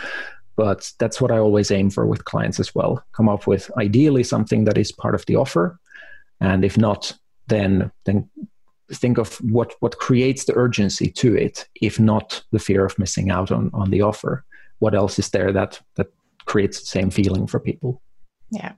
But 0.57 0.93
that's 1.01 1.21
what 1.21 1.33
i 1.33 1.39
always 1.39 1.71
aim 1.71 1.91
for 1.91 2.07
with 2.07 2.25
clients 2.25 2.61
as 2.61 2.75
well. 2.75 3.05
Come 3.13 3.29
up 3.29 3.47
with 3.47 3.71
ideally 3.77 4.23
something 4.23 4.65
that 4.65 4.79
is 4.79 4.93
part 4.93 5.15
of 5.15 5.27
the 5.27 5.37
offer. 5.37 5.79
And 6.41 6.65
if 6.65 6.79
not 6.79 7.13
then 7.49 7.91
then 8.05 8.29
think 8.93 9.19
of 9.19 9.37
what 9.39 9.75
what 9.81 9.99
creates 9.99 10.45
the 10.45 10.57
urgency 10.57 11.11
to 11.11 11.35
it 11.35 11.67
if 11.81 11.99
not 11.99 12.43
the 12.53 12.59
fear 12.59 12.85
of 12.85 12.99
missing 12.99 13.31
out 13.31 13.51
on 13.51 13.71
on 13.75 13.91
the 13.91 14.03
offer. 14.03 14.45
What 14.79 14.95
else 14.95 15.19
is 15.19 15.31
there 15.31 15.53
that 15.53 15.81
that 15.97 16.09
creates 16.45 16.81
the 16.81 16.87
same 16.87 17.11
feeling 17.11 17.47
for 17.47 17.59
people? 17.59 18.03
Yeah. 18.51 18.73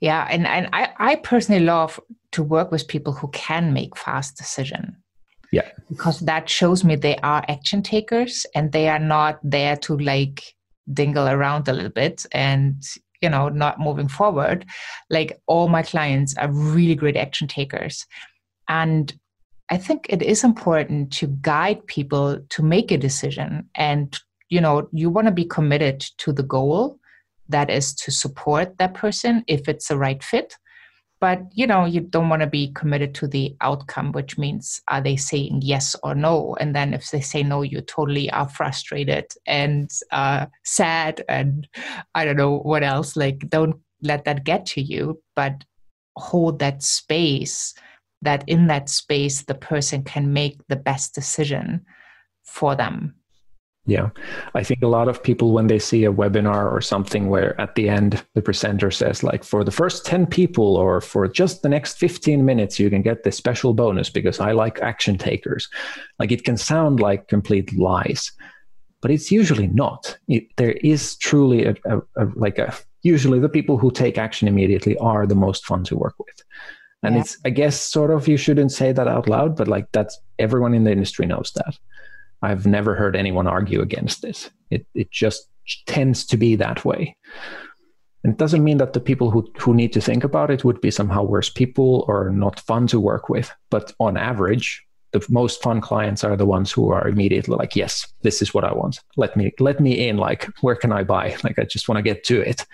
Yeah 0.00 0.26
and 0.30 0.46
and 0.46 0.68
i 0.72 0.88
i 0.98 1.16
personally 1.16 1.64
love 1.64 2.00
to 2.32 2.42
work 2.42 2.70
with 2.70 2.88
people 2.88 3.12
who 3.12 3.28
can 3.28 3.72
make 3.72 3.96
fast 3.96 4.36
decision 4.36 4.96
yeah. 5.52 5.68
Because 5.88 6.20
that 6.20 6.48
shows 6.48 6.82
me 6.82 6.96
they 6.96 7.16
are 7.18 7.44
action 7.48 7.82
takers 7.82 8.46
and 8.54 8.72
they 8.72 8.88
are 8.88 8.98
not 8.98 9.38
there 9.44 9.76
to 9.76 9.96
like 9.98 10.42
dingle 10.92 11.28
around 11.28 11.68
a 11.68 11.72
little 11.72 11.90
bit 11.90 12.26
and 12.32 12.82
you 13.20 13.28
know 13.28 13.48
not 13.48 13.78
moving 13.78 14.08
forward. 14.08 14.66
Like 15.10 15.38
all 15.46 15.68
my 15.68 15.82
clients 15.82 16.36
are 16.38 16.50
really 16.50 16.96
great 16.96 17.16
action 17.16 17.46
takers. 17.46 18.06
And 18.68 19.12
i 19.72 19.76
think 19.76 20.06
it 20.08 20.22
is 20.22 20.44
important 20.44 21.12
to 21.12 21.26
guide 21.40 21.84
people 21.86 22.38
to 22.50 22.62
make 22.62 22.90
a 22.92 22.98
decision 22.98 23.68
and 23.74 24.20
you 24.50 24.60
know 24.60 24.88
you 24.92 25.08
want 25.10 25.26
to 25.26 25.32
be 25.32 25.44
committed 25.44 26.00
to 26.18 26.32
the 26.32 26.42
goal 26.42 26.98
that 27.48 27.70
is 27.70 27.94
to 27.94 28.10
support 28.10 28.76
that 28.78 28.94
person 28.94 29.44
if 29.46 29.68
it's 29.68 29.88
the 29.88 29.96
right 29.96 30.22
fit 30.22 30.56
but 31.22 31.40
you 31.52 31.68
know 31.68 31.84
you 31.84 32.00
don't 32.00 32.28
want 32.28 32.42
to 32.42 32.48
be 32.48 32.72
committed 32.72 33.14
to 33.14 33.28
the 33.28 33.54
outcome 33.60 34.10
which 34.10 34.36
means 34.36 34.82
are 34.88 35.00
they 35.00 35.14
saying 35.14 35.60
yes 35.62 35.94
or 36.02 36.16
no? 36.16 36.56
And 36.58 36.74
then 36.74 36.92
if 36.92 37.12
they 37.12 37.20
say 37.20 37.44
no 37.44 37.62
you 37.62 37.80
totally 37.80 38.28
are 38.32 38.48
frustrated 38.48 39.26
and 39.46 39.88
uh, 40.10 40.46
sad 40.64 41.24
and 41.28 41.68
i 42.16 42.24
don't 42.24 42.36
know 42.36 42.58
what 42.58 42.82
else. 42.82 43.16
Like 43.16 43.48
don't 43.48 43.76
let 44.02 44.24
that 44.24 44.42
get 44.42 44.66
to 44.66 44.82
you 44.82 45.22
but 45.36 45.64
hold 46.16 46.58
that 46.58 46.82
space 46.82 47.72
that 48.22 48.42
in 48.48 48.66
that 48.66 48.88
space 48.88 49.42
the 49.42 49.54
person 49.54 50.02
can 50.02 50.32
make 50.32 50.58
the 50.68 50.76
best 50.76 51.14
decision 51.14 51.86
for 52.44 52.74
them 52.74 53.14
yeah. 53.84 54.10
I 54.54 54.62
think 54.62 54.82
a 54.82 54.88
lot 54.88 55.08
of 55.08 55.22
people, 55.22 55.52
when 55.52 55.66
they 55.66 55.80
see 55.80 56.04
a 56.04 56.12
webinar 56.12 56.70
or 56.70 56.80
something 56.80 57.28
where 57.28 57.60
at 57.60 57.74
the 57.74 57.88
end 57.88 58.24
the 58.34 58.42
presenter 58.42 58.92
says, 58.92 59.24
like, 59.24 59.42
for 59.42 59.64
the 59.64 59.72
first 59.72 60.06
10 60.06 60.26
people 60.26 60.76
or 60.76 61.00
for 61.00 61.26
just 61.26 61.62
the 61.62 61.68
next 61.68 61.98
15 61.98 62.44
minutes, 62.44 62.78
you 62.78 62.88
can 62.90 63.02
get 63.02 63.24
this 63.24 63.36
special 63.36 63.74
bonus 63.74 64.08
because 64.08 64.38
I 64.38 64.52
like 64.52 64.80
action 64.80 65.18
takers. 65.18 65.68
Like, 66.20 66.30
it 66.30 66.44
can 66.44 66.56
sound 66.56 67.00
like 67.00 67.26
complete 67.26 67.76
lies, 67.76 68.30
but 69.00 69.10
it's 69.10 69.32
usually 69.32 69.66
not. 69.66 70.16
It, 70.28 70.44
there 70.56 70.72
is 70.72 71.16
truly 71.16 71.64
a, 71.64 71.74
a, 71.84 71.98
a, 72.16 72.26
like 72.36 72.58
a, 72.58 72.72
usually 73.02 73.40
the 73.40 73.48
people 73.48 73.78
who 73.78 73.90
take 73.90 74.16
action 74.16 74.46
immediately 74.46 74.96
are 74.98 75.26
the 75.26 75.34
most 75.34 75.66
fun 75.66 75.82
to 75.84 75.96
work 75.96 76.14
with. 76.20 76.40
And 77.02 77.16
yeah. 77.16 77.22
it's, 77.22 77.36
I 77.44 77.50
guess, 77.50 77.80
sort 77.80 78.12
of, 78.12 78.28
you 78.28 78.36
shouldn't 78.36 78.70
say 78.70 78.92
that 78.92 79.08
out 79.08 79.28
loud, 79.28 79.56
but 79.56 79.66
like, 79.66 79.90
that's 79.90 80.16
everyone 80.38 80.72
in 80.72 80.84
the 80.84 80.92
industry 80.92 81.26
knows 81.26 81.50
that. 81.56 81.76
I've 82.42 82.66
never 82.66 82.94
heard 82.94 83.16
anyone 83.16 83.46
argue 83.46 83.80
against 83.80 84.22
this. 84.22 84.50
It, 84.70 84.86
it 84.94 85.10
just 85.10 85.48
tends 85.86 86.26
to 86.26 86.36
be 86.36 86.56
that 86.56 86.84
way. 86.84 87.16
And 88.24 88.32
it 88.32 88.38
doesn't 88.38 88.64
mean 88.64 88.78
that 88.78 88.92
the 88.92 89.00
people 89.00 89.30
who, 89.30 89.50
who 89.58 89.74
need 89.74 89.92
to 89.92 90.00
think 90.00 90.24
about 90.24 90.50
it 90.50 90.64
would 90.64 90.80
be 90.80 90.90
somehow 90.90 91.22
worse 91.22 91.50
people 91.50 92.04
or 92.08 92.30
not 92.30 92.60
fun 92.60 92.86
to 92.88 93.00
work 93.00 93.28
with. 93.28 93.52
But 93.70 93.92
on 93.98 94.16
average, 94.16 94.82
the 95.12 95.24
most 95.28 95.62
fun 95.62 95.80
clients 95.80 96.24
are 96.24 96.36
the 96.36 96.46
ones 96.46 96.72
who 96.72 96.90
are 96.90 97.06
immediately 97.06 97.54
like, 97.56 97.76
yes, 97.76 98.06
this 98.22 98.40
is 98.40 98.54
what 98.54 98.64
I 98.64 98.72
want. 98.72 99.00
Let 99.16 99.36
me 99.36 99.52
let 99.58 99.78
me 99.78 100.08
in. 100.08 100.16
Like, 100.16 100.44
where 100.62 100.74
can 100.76 100.90
I 100.90 101.04
buy? 101.04 101.36
Like, 101.44 101.58
I 101.58 101.64
just 101.64 101.88
want 101.88 101.98
to 101.98 102.02
get 102.02 102.24
to 102.24 102.40
it, 102.40 102.64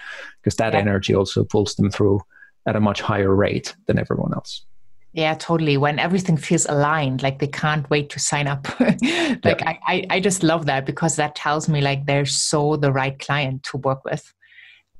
because 0.41 0.57
that 0.57 0.73
yeah. 0.73 0.79
energy 0.79 1.15
also 1.15 1.45
pulls 1.45 1.75
them 1.75 1.91
through 1.91 2.21
at 2.67 2.77
a 2.77 2.81
much 2.81 3.01
higher 3.01 3.35
rate 3.35 3.75
than 3.87 3.99
everyone 3.99 4.33
else. 4.35 4.65
Yeah, 5.13 5.35
totally. 5.35 5.77
When 5.77 5.99
everything 5.99 6.37
feels 6.37 6.67
aligned, 6.67 7.23
like 7.23 7.39
they 7.39 7.47
can't 7.47 7.89
wait 7.89 8.11
to 8.11 8.19
sign 8.21 8.47
up. 8.47 8.69
like 8.81 9.01
yeah. 9.43 9.75
I, 9.87 10.07
I 10.11 10.21
just 10.21 10.43
love 10.43 10.67
that 10.67 10.85
because 10.85 11.17
that 11.17 11.35
tells 11.35 11.69
me 11.69 11.81
like 11.81 12.07
they're 12.07 12.27
so 12.27 12.77
the 12.77 12.93
right 12.93 13.19
client 13.19 13.63
to 13.65 13.79
work 13.79 14.05
with. 14.05 14.33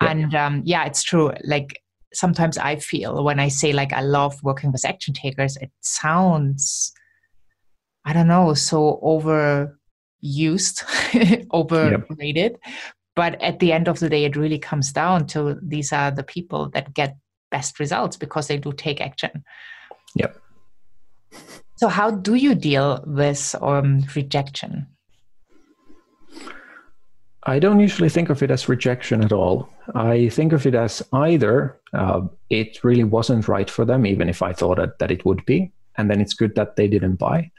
Yeah. 0.03 0.11
And 0.11 0.35
um, 0.35 0.63
yeah, 0.65 0.87
it's 0.87 1.03
true. 1.03 1.33
Like 1.45 1.83
sometimes 2.13 2.57
I 2.57 2.77
feel 2.77 3.23
when 3.23 3.39
I 3.39 3.49
say 3.49 3.73
like 3.73 3.93
I 3.93 4.01
love 4.01 4.43
working 4.43 4.73
with 4.73 4.85
action 4.85 5.13
takers, 5.13 5.57
it 5.59 5.71
sounds, 5.81 6.93
I 8.05 8.13
don't 8.15 8.29
know, 8.29 8.55
so 8.55 8.99
overused, 9.05 9.77
overrated. 11.53 12.59
Yep. 12.65 12.75
But 13.15 13.43
at 13.43 13.59
the 13.59 13.73
end 13.73 13.89
of 13.89 13.99
the 13.99 14.09
day, 14.09 14.25
it 14.25 14.37
really 14.37 14.59
comes 14.59 14.93
down 14.93 15.27
to 15.29 15.59
these 15.61 15.93
are 15.93 16.11
the 16.11 16.23
people 16.23 16.71
that 16.71 16.95
get 16.95 17.17
best 17.51 17.81
results 17.81 18.17
because 18.17 18.47
they 18.47 18.59
do 18.59 18.73
take 18.73 19.01
action. 19.01 19.45
Yep. 20.19 20.37
So, 21.77 21.89
how 21.89 22.11
do 22.11 22.35
you 22.35 22.55
deal 22.55 23.03
with 23.07 23.55
um, 23.63 24.05
rejection? 24.15 24.87
I 27.45 27.59
don't 27.59 27.81
usually 27.81 28.11
think 28.11 28.31
of 28.31 28.43
it 28.43 28.51
as 28.51 28.69
rejection 28.69 29.25
at 29.25 29.33
all. 29.33 29.71
I 29.95 30.29
think 30.29 30.53
of 30.53 30.67
it 30.67 30.75
as 30.75 31.03
either 31.13 31.81
uh, 31.95 32.23
it 32.51 32.83
really 32.85 33.05
wasn't 33.05 33.49
right 33.49 33.71
for 33.71 33.85
them, 33.85 34.05
even 34.05 34.29
if 34.29 34.43
I 34.43 34.53
thought 34.53 34.77
that, 34.77 34.99
that 34.99 35.11
it 35.11 35.25
would 35.25 35.47
be, 35.47 35.73
and 35.97 36.11
then 36.11 36.21
it's 36.21 36.35
good 36.35 36.57
that 36.57 36.77
they 36.77 36.89
didn't 36.89 37.17
buy. 37.17 37.51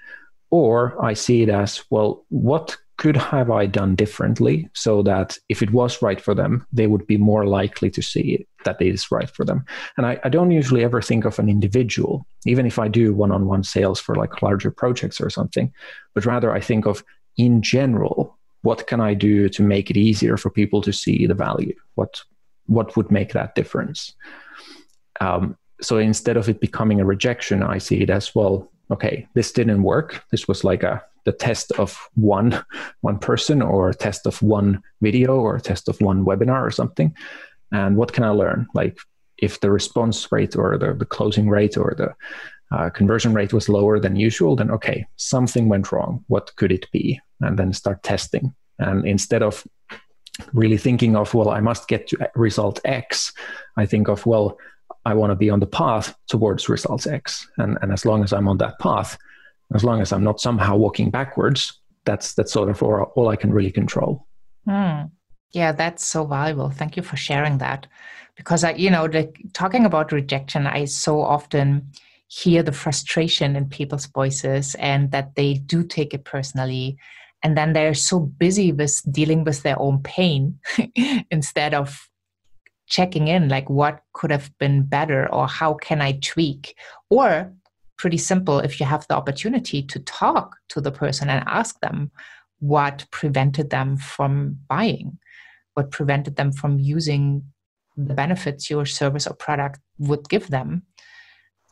Or 0.52 1.04
I 1.04 1.14
see 1.14 1.42
it 1.42 1.50
as, 1.50 1.84
well, 1.90 2.26
what 2.30 2.78
could 3.00 3.16
have 3.16 3.50
I 3.50 3.66
done 3.66 3.96
differently 3.96 4.70
so 4.76 5.02
that 5.04 5.38
if 5.48 5.62
it 5.62 5.72
was 5.72 6.02
right 6.02 6.20
for 6.20 6.36
them, 6.36 6.68
they 6.74 6.86
would 6.86 7.08
be 7.08 7.16
more 7.16 7.46
likely 7.48 7.90
to 7.92 8.02
see 8.02 8.46
that 8.66 8.82
it 8.82 8.88
is 8.88 9.10
right 9.10 9.30
for 9.30 9.46
them? 9.46 9.64
And 9.96 10.06
I, 10.06 10.20
I 10.26 10.28
don't 10.28 10.52
usually 10.52 10.84
ever 10.84 11.02
think 11.02 11.24
of 11.24 11.40
an 11.40 11.48
individual, 11.48 12.28
even 12.46 12.66
if 12.66 12.78
I 12.78 12.90
do 12.90 13.14
one 13.14 13.32
on 13.32 13.46
one 13.46 13.64
sales 13.64 14.02
for 14.02 14.16
like 14.16 14.42
larger 14.42 14.70
projects 14.70 15.22
or 15.22 15.30
something, 15.30 15.72
but 16.14 16.26
rather 16.26 16.54
I 16.54 16.60
think 16.60 16.86
of 16.86 17.02
in 17.38 17.62
general, 17.62 18.38
what 18.64 18.86
can 18.88 19.00
I 19.00 19.14
do 19.14 19.48
to 19.48 19.64
make 19.64 19.90
it 19.90 19.96
easier 19.96 20.36
for 20.36 20.50
people 20.50 20.82
to 20.82 20.92
see 20.92 21.26
the 21.26 21.34
value? 21.34 21.76
What 21.96 22.22
what 22.66 22.98
would 22.98 23.10
make 23.10 23.32
that 23.32 23.56
difference? 23.56 24.14
Um, 25.22 25.58
so 25.82 25.98
instead 25.98 26.36
of 26.36 26.50
it 26.50 26.60
becoming 26.60 27.00
a 27.00 27.06
rejection, 27.06 27.64
I 27.64 27.78
see 27.78 28.02
it 28.02 28.10
as 28.10 28.36
well. 28.36 28.70
Okay, 28.92 29.26
this 29.36 29.54
didn't 29.54 29.84
work. 29.84 30.22
This 30.32 30.50
was 30.50 30.66
like 30.66 30.84
a 30.84 31.02
the 31.30 31.38
test 31.38 31.72
of 31.74 32.10
one 32.16 32.60
one 33.02 33.20
person 33.20 33.62
or 33.62 33.90
a 33.90 33.94
test 33.94 34.26
of 34.26 34.42
one 34.42 34.82
video 35.00 35.36
or 35.36 35.56
a 35.56 35.62
test 35.62 35.88
of 35.88 36.02
one 36.02 36.26
webinar 36.26 36.62
or 36.66 36.72
something. 36.72 37.16
And 37.72 37.96
what 37.96 38.14
can 38.14 38.24
I 38.24 38.30
learn? 38.30 38.66
Like 38.74 38.98
if 39.38 39.60
the 39.60 39.70
response 39.70 40.32
rate 40.32 40.56
or 40.56 40.78
the, 40.80 40.94
the 40.94 41.06
closing 41.06 41.48
rate 41.48 41.78
or 41.78 41.94
the 41.96 42.10
uh, 42.76 42.90
conversion 42.90 43.34
rate 43.36 43.54
was 43.54 43.70
lower 43.70 44.00
than 44.00 44.16
usual, 44.16 44.56
then 44.56 44.72
okay, 44.72 45.06
something 45.18 45.70
went 45.70 45.92
wrong. 45.92 46.26
What 46.28 46.56
could 46.56 46.72
it 46.72 46.90
be? 46.92 47.22
And 47.42 47.60
then 47.60 47.74
start 47.74 48.02
testing. 48.02 48.56
And 48.80 49.06
instead 49.06 49.44
of 49.44 49.68
really 50.54 50.78
thinking 50.78 51.16
of, 51.16 51.34
well, 51.36 51.50
I 51.50 51.60
must 51.60 51.88
get 51.88 52.08
to 52.08 52.32
result 52.34 52.82
X, 52.86 53.34
I 53.78 53.86
think 53.86 54.10
of, 54.10 54.26
well, 54.26 54.58
I 55.06 55.14
want 55.14 55.30
to 55.30 55.36
be 55.36 55.52
on 55.52 55.60
the 55.60 55.68
path 55.68 56.16
towards 56.28 56.70
results 56.70 57.06
X. 57.06 57.48
And, 57.58 57.78
and 57.82 57.92
as 57.92 58.04
long 58.04 58.24
as 58.24 58.34
I'm 58.34 58.48
on 58.48 58.58
that 58.58 58.80
path, 58.80 59.18
as 59.74 59.84
long 59.84 60.02
as 60.02 60.12
I'm 60.12 60.24
not 60.24 60.42
somehow 60.42 60.76
walking 60.76 61.10
backwards, 61.12 61.80
that's 62.06 62.34
that's 62.34 62.52
sort 62.52 62.70
of 62.70 62.82
all, 62.82 63.30
I 63.30 63.36
can 63.36 63.52
really 63.52 63.72
control. 63.72 64.28
Mm. 64.68 65.12
Yeah, 65.52 65.72
that's 65.72 66.06
so 66.06 66.26
valuable. 66.26 66.70
Thank 66.70 66.96
you 66.96 67.04
for 67.04 67.18
sharing 67.18 67.58
that. 67.60 67.88
Because 68.36 68.64
I, 68.64 68.72
you 68.72 68.90
know, 68.90 69.08
the, 69.08 69.32
talking 69.54 69.86
about 69.86 70.12
rejection, 70.12 70.66
I 70.66 70.86
so 70.86 71.22
often 71.22 71.92
hear 72.28 72.64
the 72.64 72.72
frustration 72.72 73.56
in 73.56 73.68
people's 73.68 74.06
voices 74.06 74.76
and 74.76 75.12
that 75.12 75.36
they 75.36 75.56
do 75.56 75.84
take 75.84 76.14
it 76.14 76.24
personally 76.24 76.98
and 77.44 77.58
then 77.58 77.74
they're 77.74 77.94
so 77.94 78.20
busy 78.20 78.72
with 78.72 79.02
dealing 79.12 79.44
with 79.44 79.64
their 79.64 79.80
own 79.80 80.00
pain 80.04 80.60
instead 81.32 81.74
of 81.74 82.08
checking 82.88 83.28
in 83.28 83.50
like 83.50 83.70
what 83.70 84.02
could 84.14 84.32
have 84.32 84.56
been 84.58 84.84
better 84.84 85.32
or 85.34 85.48
how 85.48 85.74
can 85.74 86.02
i 86.02 86.12
tweak 86.24 86.76
or 87.10 87.52
pretty 88.00 88.18
simple 88.18 88.60
if 88.60 88.80
you 88.80 88.86
have 88.86 89.06
the 89.08 89.16
opportunity 89.16 89.84
to 89.84 90.00
talk 90.00 90.58
to 90.70 90.82
the 90.82 90.92
person 90.92 91.30
and 91.30 91.44
ask 91.48 91.80
them 91.82 92.10
what 92.60 93.06
prevented 93.12 93.70
them 93.70 93.96
from 93.98 94.58
buying 94.68 95.18
what 95.76 95.92
prevented 95.92 96.36
them 96.36 96.52
from 96.52 96.80
using 96.80 97.44
the 97.96 98.14
benefits 98.14 98.70
your 98.70 98.86
service 98.86 99.28
or 99.28 99.36
product 99.36 99.80
would 100.00 100.28
give 100.30 100.48
them 100.48 100.84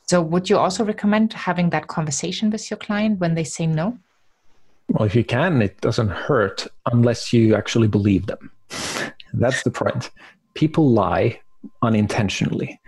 so, 0.08 0.22
would 0.22 0.50
you 0.50 0.58
also 0.58 0.86
recommend 0.86 1.34
having 1.34 1.70
that 1.72 1.88
conversation 1.88 2.50
with 2.50 2.72
your 2.72 2.78
client 2.78 3.20
when 3.20 3.36
they 3.36 3.44
say 3.44 3.68
no? 3.68 3.98
Well, 4.88 5.06
if 5.06 5.16
you 5.16 5.26
can, 5.26 5.62
it 5.62 5.82
doesn't 5.82 6.08
hurt 6.08 6.66
unless 6.90 7.34
you 7.34 7.56
actually 7.56 7.90
believe 7.90 8.26
them. 8.28 8.50
That's 9.34 9.64
the 9.64 9.72
point. 9.72 10.10
People 10.54 10.90
lie 10.90 11.42
unintentionally. 11.82 12.80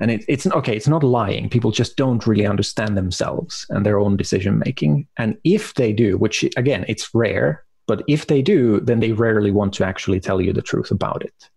And 0.00 0.10
it, 0.10 0.24
it's 0.28 0.46
okay, 0.46 0.74
it's 0.76 0.88
not 0.88 1.02
lying. 1.02 1.48
People 1.48 1.70
just 1.70 1.96
don't 1.96 2.26
really 2.26 2.46
understand 2.46 2.96
themselves 2.96 3.66
and 3.68 3.84
their 3.84 3.98
own 3.98 4.16
decision 4.16 4.58
making. 4.58 5.06
And 5.18 5.36
if 5.44 5.74
they 5.74 5.92
do, 5.92 6.16
which 6.16 6.42
again, 6.56 6.84
it's 6.88 7.14
rare, 7.14 7.64
but 7.86 8.02
if 8.08 8.26
they 8.26 8.40
do, 8.42 8.80
then 8.80 9.00
they 9.00 9.12
rarely 9.12 9.50
want 9.50 9.74
to 9.74 9.84
actually 9.84 10.20
tell 10.20 10.40
you 10.40 10.52
the 10.52 10.62
truth 10.62 10.90
about 10.90 11.22
it. 11.22 11.50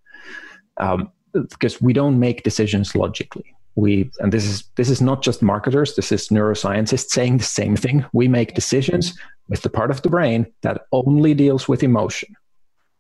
Um, 0.78 1.12
because 1.34 1.82
we 1.82 1.94
don't 1.94 2.20
make 2.20 2.44
decisions 2.44 2.96
logically 2.96 3.56
we 3.76 4.10
and 4.20 4.32
this 4.32 4.46
is 4.46 4.64
this 4.76 4.90
is 4.90 5.02
not 5.02 5.22
just 5.22 5.42
marketers 5.42 5.96
this 5.96 6.12
is 6.12 6.30
neuroscientists 6.30 7.10
saying 7.10 7.38
the 7.38 7.44
same 7.44 7.76
thing 7.76 8.06
we 8.14 8.28
make 8.28 8.54
decisions 8.54 9.18
with 9.50 9.62
the 9.62 9.70
part 9.70 9.92
of 9.92 10.02
the 10.04 10.10
brain 10.10 10.46
that 10.62 10.86
only 10.92 11.34
deals 11.34 11.68
with 11.68 11.84
emotion 11.84 12.36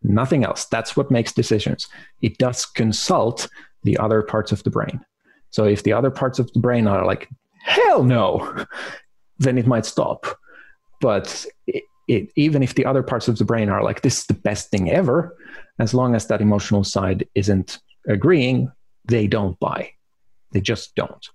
nothing 0.02 0.44
else 0.44 0.66
that's 0.66 0.98
what 0.98 1.12
makes 1.12 1.32
decisions 1.32 1.88
it 2.22 2.38
does 2.38 2.66
consult 2.66 3.48
the 3.84 3.98
other 3.98 4.22
parts 4.22 4.52
of 4.52 4.64
the 4.64 4.70
brain 4.70 5.00
so 5.54 5.66
if 5.66 5.84
the 5.84 5.94
other 5.94 6.12
parts 6.12 6.40
of 6.40 6.52
the 6.54 6.60
brain 6.60 6.88
are 6.88 7.06
like 7.06 7.30
hell 7.64 8.04
no 8.04 8.66
then 9.40 9.58
it 9.58 9.68
might 9.68 9.86
stop 9.86 10.26
but 11.00 11.46
it, 11.68 11.84
it, 12.08 12.30
even 12.36 12.62
if 12.62 12.76
the 12.76 12.86
other 12.86 13.04
parts 13.04 13.28
of 13.28 13.38
the 13.38 13.46
brain 13.46 13.70
are 13.70 13.84
like 13.84 14.02
this 14.02 14.20
is 14.20 14.26
the 14.26 14.34
best 14.34 14.70
thing 14.70 14.90
ever 14.90 15.36
as 15.80 15.94
long 15.94 16.16
as 16.16 16.28
that 16.28 16.42
emotional 16.42 16.84
side 16.84 17.28
isn't 17.36 17.80
agreeing 18.08 18.70
they 19.06 19.28
don't 19.28 19.60
buy 19.60 19.90
they 20.54 20.62
just 20.62 20.96
don't. 20.96 21.30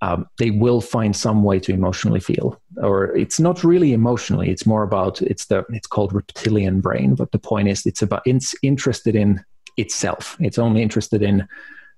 Um, 0.00 0.26
they 0.38 0.50
will 0.50 0.80
find 0.80 1.14
some 1.14 1.44
way 1.44 1.60
to 1.60 1.72
emotionally 1.72 2.20
feel, 2.20 2.60
or 2.82 3.16
it's 3.16 3.38
not 3.38 3.62
really 3.62 3.92
emotionally. 3.92 4.50
It's 4.50 4.66
more 4.66 4.82
about 4.82 5.22
it's 5.22 5.46
the 5.46 5.64
it's 5.70 5.86
called 5.86 6.12
reptilian 6.12 6.80
brain. 6.80 7.14
But 7.14 7.30
the 7.30 7.38
point 7.38 7.68
is, 7.68 7.86
it's 7.86 8.02
about 8.02 8.22
it's 8.26 8.54
interested 8.62 9.14
in 9.14 9.44
itself. 9.76 10.36
It's 10.40 10.58
only 10.58 10.82
interested 10.82 11.22
in 11.22 11.46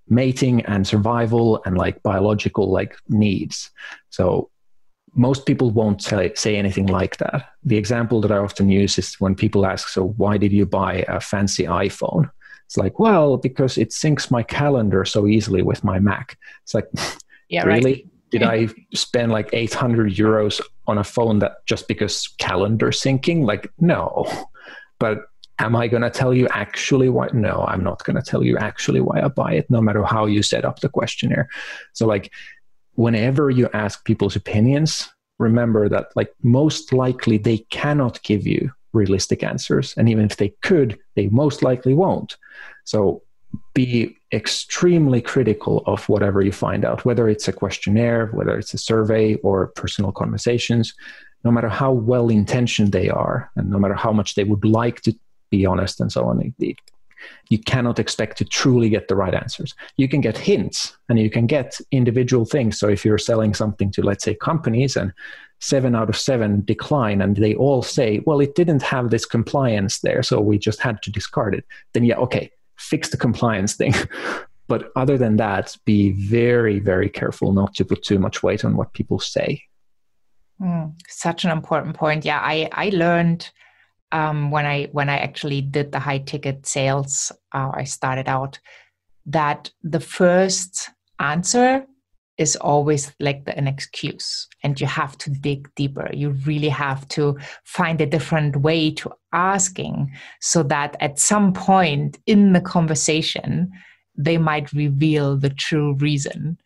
mating 0.09 0.63
and 0.67 0.87
survival 0.87 1.63
and 1.65 1.77
like 1.77 2.03
biological 2.03 2.71
like 2.71 2.97
needs. 3.09 3.71
So 4.11 4.51
most 5.15 5.47
people 5.47 5.71
won't 5.71 6.03
say, 6.03 6.33
say 6.35 6.57
anything 6.57 6.87
like 6.87 7.19
that. 7.19 7.51
The 7.63 7.77
example 7.77 8.21
that 8.23 8.33
I 8.33 8.39
often 8.39 8.69
use 8.69 8.99
is 8.99 9.15
when 9.15 9.35
people 9.35 9.65
ask, 9.65 9.89
"So 9.89 10.09
why 10.17 10.39
did 10.39 10.53
you 10.53 10.67
buy 10.67 11.05
a 11.09 11.21
fancy 11.21 11.65
iPhone?" 11.65 12.31
It's 12.67 12.77
like, 12.77 12.99
well, 12.99 13.37
because 13.37 13.79
it 13.79 13.91
syncs 13.91 14.31
my 14.31 14.43
calendar 14.43 15.05
so 15.05 15.27
easily 15.27 15.63
with 15.63 15.85
my 15.85 15.99
Mac. 15.99 16.39
It's 16.63 16.75
like, 16.75 16.89
yeah, 17.49 17.65
really? 17.65 17.93
Right. 17.93 18.07
Did 18.31 18.43
I 18.55 18.69
spend 18.95 19.33
like 19.33 19.51
800 19.53 20.15
euros 20.15 20.61
on 20.87 20.99
a 20.99 21.05
phone 21.05 21.39
that 21.39 21.65
just 21.67 21.87
because 21.89 22.27
calendar 22.39 22.89
syncing? 22.89 23.45
Like, 23.45 23.71
no. 23.79 24.27
But 24.99 25.19
am 25.59 25.77
I 25.77 25.89
going 25.89 26.03
to 26.03 26.11
tell 26.11 26.35
you 26.35 26.49
actually 26.49 27.09
why? 27.09 27.29
No, 27.33 27.65
I'm 27.69 27.83
not 27.83 28.05
going 28.05 28.17
to 28.17 28.23
tell 28.23 28.43
you 28.43 28.59
actually 28.59 29.01
why 29.01 29.21
I 29.21 29.29
buy 29.29 29.53
it, 29.53 29.71
no 29.71 29.81
matter 29.81 30.03
how 30.03 30.27
you 30.27 30.43
set 30.43 30.65
up 30.65 30.81
the 30.81 30.89
questionnaire. 30.89 31.49
So, 31.93 32.07
like, 32.07 32.33
whenever 32.95 33.51
you 33.51 33.69
ask 33.73 34.05
people's 34.05 34.37
opinions, 34.37 35.09
remember 35.39 35.89
that, 35.89 36.09
like, 36.17 36.33
most 36.43 36.93
likely 36.93 37.39
they 37.39 37.59
cannot 37.71 38.23
give 38.23 38.47
you 38.47 38.71
realistic 38.93 39.43
answers. 39.43 39.95
And 39.97 40.09
even 40.09 40.25
if 40.25 40.37
they 40.37 40.51
could, 40.63 40.99
they 41.17 41.29
most 41.29 41.63
likely 41.63 41.95
won't. 41.95 42.37
So 42.85 43.23
be 43.75 44.17
extremely 44.33 45.21
critical 45.21 45.83
of 45.87 46.09
whatever 46.09 46.43
you 46.43 46.53
find 46.53 46.85
out, 46.85 47.05
whether 47.05 47.29
it's 47.29 47.49
a 47.49 47.53
questionnaire, 47.53 48.27
whether 48.29 48.57
it's 48.57 48.75
a 48.75 48.79
survey 48.79 49.35
or 49.37 49.69
personal 49.69 50.13
conversations, 50.13 50.95
no 51.45 51.51
matter 51.51 51.69
how 51.69 51.93
well 51.93 52.29
intentioned 52.29 52.93
they 52.93 53.11
are, 53.11 53.51
and 53.57 53.71
no 53.71 53.79
matter 53.79 53.95
how 53.95 54.13
much 54.13 54.35
they 54.35 54.45
would 54.45 54.65
like 54.65 55.03
to 55.03 55.15
be 55.51 55.67
honest 55.67 56.01
and 56.01 56.11
so 56.11 56.27
on. 56.27 56.55
you 57.49 57.59
cannot 57.59 57.99
expect 57.99 58.39
to 58.39 58.45
truly 58.45 58.89
get 58.89 59.09
the 59.09 59.17
right 59.17 59.35
answers. 59.35 59.75
You 59.97 60.09
can 60.09 60.21
get 60.21 60.37
hints 60.37 60.97
and 61.09 61.19
you 61.19 61.31
can 61.31 61.47
get 61.47 61.81
individual 61.91 62.45
things. 62.45 62.79
So 62.79 62.89
if 62.89 63.05
you're 63.05 63.19
selling 63.19 63.55
something 63.55 63.91
to, 63.93 64.03
let's 64.03 64.25
say, 64.25 64.35
companies 64.35 64.97
and 64.97 65.13
seven 65.61 65.95
out 65.95 66.09
of 66.09 66.17
seven 66.17 66.63
decline 66.65 67.23
and 67.23 67.37
they 67.37 67.55
all 67.55 67.83
say, 67.83 68.21
well, 68.27 68.41
it 68.41 68.55
didn't 68.55 68.83
have 68.83 69.11
this 69.11 69.25
compliance 69.25 70.01
there, 70.01 70.23
so 70.23 70.41
we 70.41 70.59
just 70.59 70.81
had 70.81 71.03
to 71.03 71.11
discard 71.11 71.55
it, 71.55 71.65
then 71.93 72.05
yeah, 72.05 72.17
okay, 72.17 72.51
fix 72.77 73.09
the 73.09 73.17
compliance 73.17 73.75
thing. 73.81 73.95
but 74.69 74.91
other 74.97 75.17
than 75.17 75.37
that, 75.37 75.77
be 75.85 76.13
very, 76.13 76.79
very 76.79 77.09
careful 77.09 77.53
not 77.53 77.75
to 77.75 77.85
put 77.85 78.03
too 78.03 78.19
much 78.19 78.43
weight 78.43 78.65
on 78.65 78.77
what 78.77 78.93
people 78.93 79.19
say. 79.19 79.63
Mm, 80.61 80.95
such 81.09 81.45
an 81.45 81.51
important 81.51 81.97
point. 81.97 82.25
Yeah, 82.25 82.41
I, 82.41 82.69
I 82.73 82.91
learned 82.91 83.51
um, 84.15 84.53
when 84.53 84.65
I 84.65 84.85
when 84.93 85.11
I 85.11 85.19
actually 85.19 85.61
did 85.61 85.91
the 85.91 85.99
high 85.99 86.19
ticket 86.19 86.67
sales, 86.67 87.33
uh, 87.53 87.73
I 87.75 87.85
started 87.85 88.29
out 88.29 88.61
that 89.27 89.71
the 89.83 90.01
first 90.01 90.91
answer 91.19 91.85
is 92.39 92.57
always 92.57 93.13
like 93.21 93.45
the, 93.45 93.57
an 93.57 93.67
excuse 93.67 94.49
and 94.63 94.81
you 94.81 94.87
have 94.87 95.19
to 95.19 95.31
dig 95.31 95.69
deeper. 95.75 96.09
You 96.13 96.31
really 96.47 96.69
have 96.69 97.07
to 97.09 97.37
find 97.65 98.01
a 98.01 98.07
different 98.07 98.57
way 98.57 98.93
to 98.93 99.13
asking 99.33 100.13
so 100.41 100.63
that 100.65 100.97
at 101.01 101.19
some 101.19 101.53
point 101.53 102.19
in 102.27 102.53
the 102.53 102.61
conversation 102.61 103.71
they 104.17 104.39
might 104.39 104.73
reveal 104.73 105.37
the 105.37 105.51
true 105.51 105.95
reason. 105.95 106.57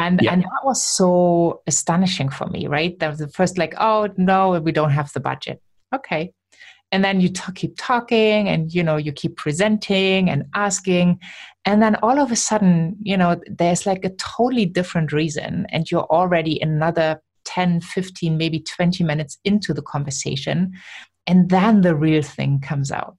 And 0.00 0.20
yeah. 0.20 0.32
and 0.32 0.42
that 0.42 0.64
was 0.64 0.82
so 0.82 1.62
astonishing 1.68 2.28
for 2.28 2.46
me 2.46 2.66
right? 2.66 2.98
That 2.98 3.10
was 3.10 3.18
the 3.20 3.28
first 3.28 3.56
like 3.56 3.74
oh 3.78 4.08
no 4.16 4.58
we 4.60 4.72
don't 4.72 4.90
have 4.90 5.12
the 5.12 5.20
budget. 5.20 5.62
Okay 5.94 6.32
and 6.90 7.04
then 7.04 7.20
you 7.20 7.28
t- 7.28 7.52
keep 7.54 7.74
talking 7.76 8.48
and 8.48 8.72
you 8.72 8.82
know 8.82 8.96
you 8.96 9.12
keep 9.12 9.36
presenting 9.36 10.30
and 10.30 10.44
asking. 10.54 11.18
And 11.64 11.82
then 11.82 11.96
all 11.96 12.18
of 12.18 12.32
a 12.32 12.36
sudden 12.36 12.96
you 13.02 13.16
know 13.16 13.40
there's 13.46 13.86
like 13.86 14.04
a 14.04 14.10
totally 14.10 14.66
different 14.66 15.12
reason 15.12 15.66
and 15.70 15.90
you're 15.90 16.06
already 16.06 16.60
another 16.60 17.20
10 17.44 17.80
15 17.80 18.36
maybe 18.36 18.60
20 18.60 19.04
minutes 19.04 19.38
into 19.44 19.74
the 19.74 19.82
conversation. 19.82 20.72
And 21.26 21.50
then 21.50 21.82
the 21.82 21.94
real 21.94 22.22
thing 22.22 22.60
comes 22.60 22.90
out. 22.90 23.16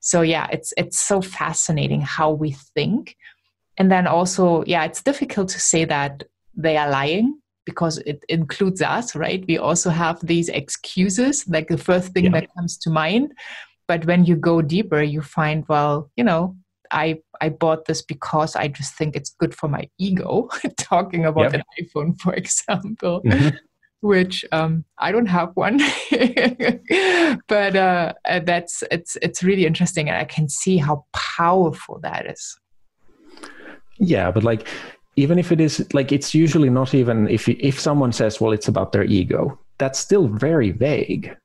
So 0.00 0.22
yeah 0.22 0.48
it's 0.52 0.72
it's 0.76 0.98
so 0.98 1.22
fascinating 1.22 2.02
how 2.02 2.30
we 2.32 2.52
think. 2.74 3.16
And 3.78 3.90
then 3.90 4.06
also 4.06 4.62
yeah 4.66 4.84
it's 4.84 5.02
difficult 5.02 5.48
to 5.50 5.60
say 5.60 5.84
that 5.84 6.24
they 6.54 6.76
are 6.76 6.90
lying 6.90 7.38
because 7.66 7.98
it 7.98 8.24
includes 8.28 8.80
us 8.80 9.14
right 9.14 9.44
we 9.46 9.58
also 9.58 9.90
have 9.90 10.18
these 10.24 10.48
excuses 10.48 11.46
like 11.48 11.68
the 11.68 11.76
first 11.76 12.12
thing 12.12 12.24
yeah. 12.24 12.30
that 12.30 12.54
comes 12.54 12.78
to 12.78 12.88
mind 12.88 13.32
but 13.86 14.06
when 14.06 14.24
you 14.24 14.36
go 14.36 14.62
deeper 14.62 15.02
you 15.02 15.20
find 15.20 15.64
well 15.68 16.10
you 16.16 16.24
know 16.24 16.56
i 16.90 17.18
i 17.40 17.48
bought 17.48 17.84
this 17.84 18.00
because 18.00 18.56
i 18.56 18.66
just 18.68 18.94
think 18.94 19.14
it's 19.14 19.34
good 19.38 19.54
for 19.54 19.68
my 19.68 19.86
ego 19.98 20.48
talking 20.78 21.26
about 21.26 21.52
yep. 21.52 21.54
an 21.54 21.62
iphone 21.82 22.18
for 22.18 22.32
example 22.32 23.20
mm-hmm. 23.26 23.54
which 24.00 24.44
um, 24.52 24.84
i 24.98 25.12
don't 25.12 25.26
have 25.26 25.50
one 25.54 25.78
but 27.48 27.76
uh, 27.76 28.12
uh, 28.28 28.40
that's 28.40 28.82
it's 28.90 29.16
it's 29.20 29.42
really 29.42 29.66
interesting 29.66 30.08
and 30.08 30.16
i 30.16 30.24
can 30.24 30.48
see 30.48 30.78
how 30.78 31.04
powerful 31.12 31.98
that 32.00 32.30
is 32.30 32.56
yeah, 33.98 34.30
but 34.30 34.44
like 34.44 34.66
even 35.16 35.38
if 35.38 35.50
it 35.50 35.60
is 35.60 35.86
like 35.94 36.12
it's 36.12 36.34
usually 36.34 36.70
not 36.70 36.94
even 36.94 37.28
if 37.28 37.48
if 37.48 37.80
someone 37.80 38.12
says 38.12 38.40
well 38.40 38.52
it's 38.52 38.68
about 38.68 38.92
their 38.92 39.04
ego 39.04 39.58
that's 39.78 39.98
still 39.98 40.28
very 40.28 40.70
vague. 40.70 41.36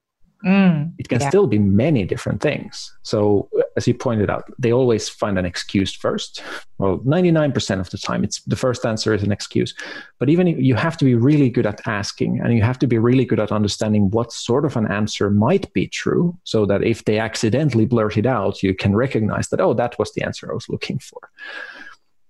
Mm, 0.46 0.94
it 0.98 1.08
can 1.08 1.22
yeah. 1.22 1.30
still 1.30 1.46
be 1.46 1.60
many 1.60 2.04
different 2.04 2.42
things. 2.42 2.92
So 3.04 3.48
as 3.78 3.88
you 3.88 3.94
pointed 3.94 4.28
out 4.28 4.44
they 4.58 4.74
always 4.74 5.08
find 5.08 5.38
an 5.38 5.46
excuse 5.46 5.94
first. 5.94 6.42
Well 6.80 6.98
99% 7.00 7.80
of 7.80 7.92
the 7.92 8.00
time 8.00 8.24
it's 8.24 8.42
the 8.42 8.56
first 8.56 8.84
answer 8.84 9.14
is 9.14 9.22
an 9.22 9.32
excuse. 9.32 9.76
But 10.18 10.30
even 10.30 10.48
you 10.48 10.74
have 10.74 10.98
to 10.98 11.06
be 11.06 11.14
really 11.14 11.52
good 11.52 11.68
at 11.68 11.88
asking 11.88 12.40
and 12.40 12.56
you 12.56 12.64
have 12.64 12.80
to 12.80 12.88
be 12.88 12.98
really 12.98 13.24
good 13.24 13.40
at 13.40 13.52
understanding 13.52 14.10
what 14.10 14.34
sort 14.34 14.66
of 14.66 14.76
an 14.76 14.92
answer 14.92 15.30
might 15.30 15.72
be 15.74 15.88
true 15.88 16.36
so 16.44 16.66
that 16.66 16.84
if 16.84 17.06
they 17.06 17.20
accidentally 17.20 17.86
blurt 17.86 18.18
it 18.18 18.26
out 18.26 18.64
you 18.64 18.74
can 18.74 18.96
recognize 18.96 19.50
that 19.50 19.62
oh 19.62 19.76
that 19.76 19.98
was 20.00 20.12
the 20.14 20.24
answer 20.24 20.50
i 20.50 20.56
was 20.56 20.68
looking 20.70 20.98
for 20.98 21.20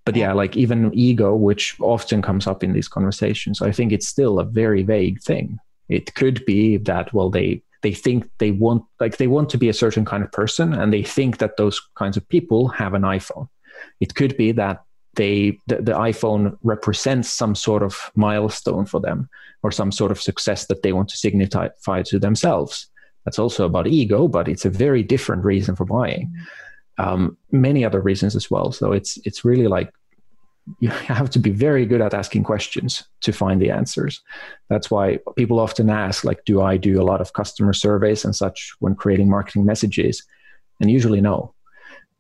but 0.06 0.16
yeah, 0.16 0.34
like 0.34 0.58
even 0.58 0.94
ego, 0.94 1.36
which 1.36 1.76
often 1.80 2.22
comes 2.22 2.48
up 2.48 2.64
in 2.64 2.74
these 2.74 2.88
conversations, 2.88 3.62
I 3.62 3.72
think 3.72 3.92
it's 3.92 4.08
still 4.08 4.40
a 4.40 4.44
very 4.44 4.84
vague 4.84 5.22
thing. 5.22 5.60
It 5.90 6.16
could 6.16 6.44
be 6.46 6.78
that 6.78 7.14
well, 7.14 7.30
they 7.30 7.62
they 7.82 7.94
think 7.94 8.30
they 8.40 8.52
want 8.52 8.84
like 9.00 9.18
they 9.18 9.28
want 9.28 9.50
to 9.52 9.58
be 9.58 9.70
a 9.70 9.74
certain 9.74 10.06
kind 10.06 10.24
of 10.24 10.32
person, 10.32 10.74
and 10.74 10.92
they 10.92 11.04
think 11.04 11.38
that 11.38 11.58
those 11.58 11.80
kinds 11.96 12.18
of 12.18 12.28
people 12.30 12.68
have 12.70 12.94
an 12.94 13.04
iPhone. 13.04 13.48
It 14.00 14.16
could 14.16 14.36
be 14.38 14.52
that 14.54 14.84
they 15.16 15.58
the, 15.68 15.76
the 15.76 15.94
iPhone 15.94 16.58
represents 16.64 17.30
some 17.30 17.54
sort 17.54 17.84
of 17.84 18.12
milestone 18.16 18.86
for 18.86 19.00
them 19.00 19.30
or 19.62 19.72
some 19.72 19.92
sort 19.92 20.12
of 20.12 20.22
success 20.22 20.66
that 20.66 20.82
they 20.82 20.94
want 20.94 21.10
to 21.10 21.18
signify 21.18 22.02
to 22.02 22.18
themselves. 22.18 22.88
That's 23.26 23.38
also 23.38 23.66
about 23.66 23.86
ego, 23.86 24.28
but 24.28 24.48
it's 24.48 24.66
a 24.66 24.70
very 24.72 25.04
different 25.04 25.46
reason 25.46 25.76
for 25.76 25.86
buying. 25.86 26.26
Mm-hmm 26.26 26.44
um, 27.02 27.38
many 27.52 27.84
other 27.84 28.00
reasons 28.00 28.36
as 28.36 28.52
well. 28.52 28.72
So 28.72 28.92
it's 28.92 29.18
it's 29.26 29.44
really 29.44 29.68
like 29.68 29.92
you 30.80 30.90
have 31.16 31.30
to 31.32 31.40
be 31.40 31.52
very 31.52 31.86
good 31.86 32.02
at 32.02 32.14
asking 32.14 32.44
questions 32.44 33.04
to 33.22 33.32
find 33.32 33.62
the 33.62 33.72
answers. 33.72 34.22
That's 34.70 34.92
why 34.92 35.20
people 35.36 35.60
often 35.60 35.90
ask, 35.90 36.24
like, 36.24 36.46
do 36.46 36.62
I 36.62 36.78
do 36.78 37.02
a 37.02 37.10
lot 37.12 37.22
of 37.22 37.34
customer 37.34 37.74
surveys 37.74 38.24
and 38.26 38.36
such 38.36 38.74
when 38.80 38.96
creating 38.96 39.30
marketing 39.30 39.66
messages? 39.66 40.24
And 40.80 40.90
usually 40.92 41.22
no, 41.22 41.54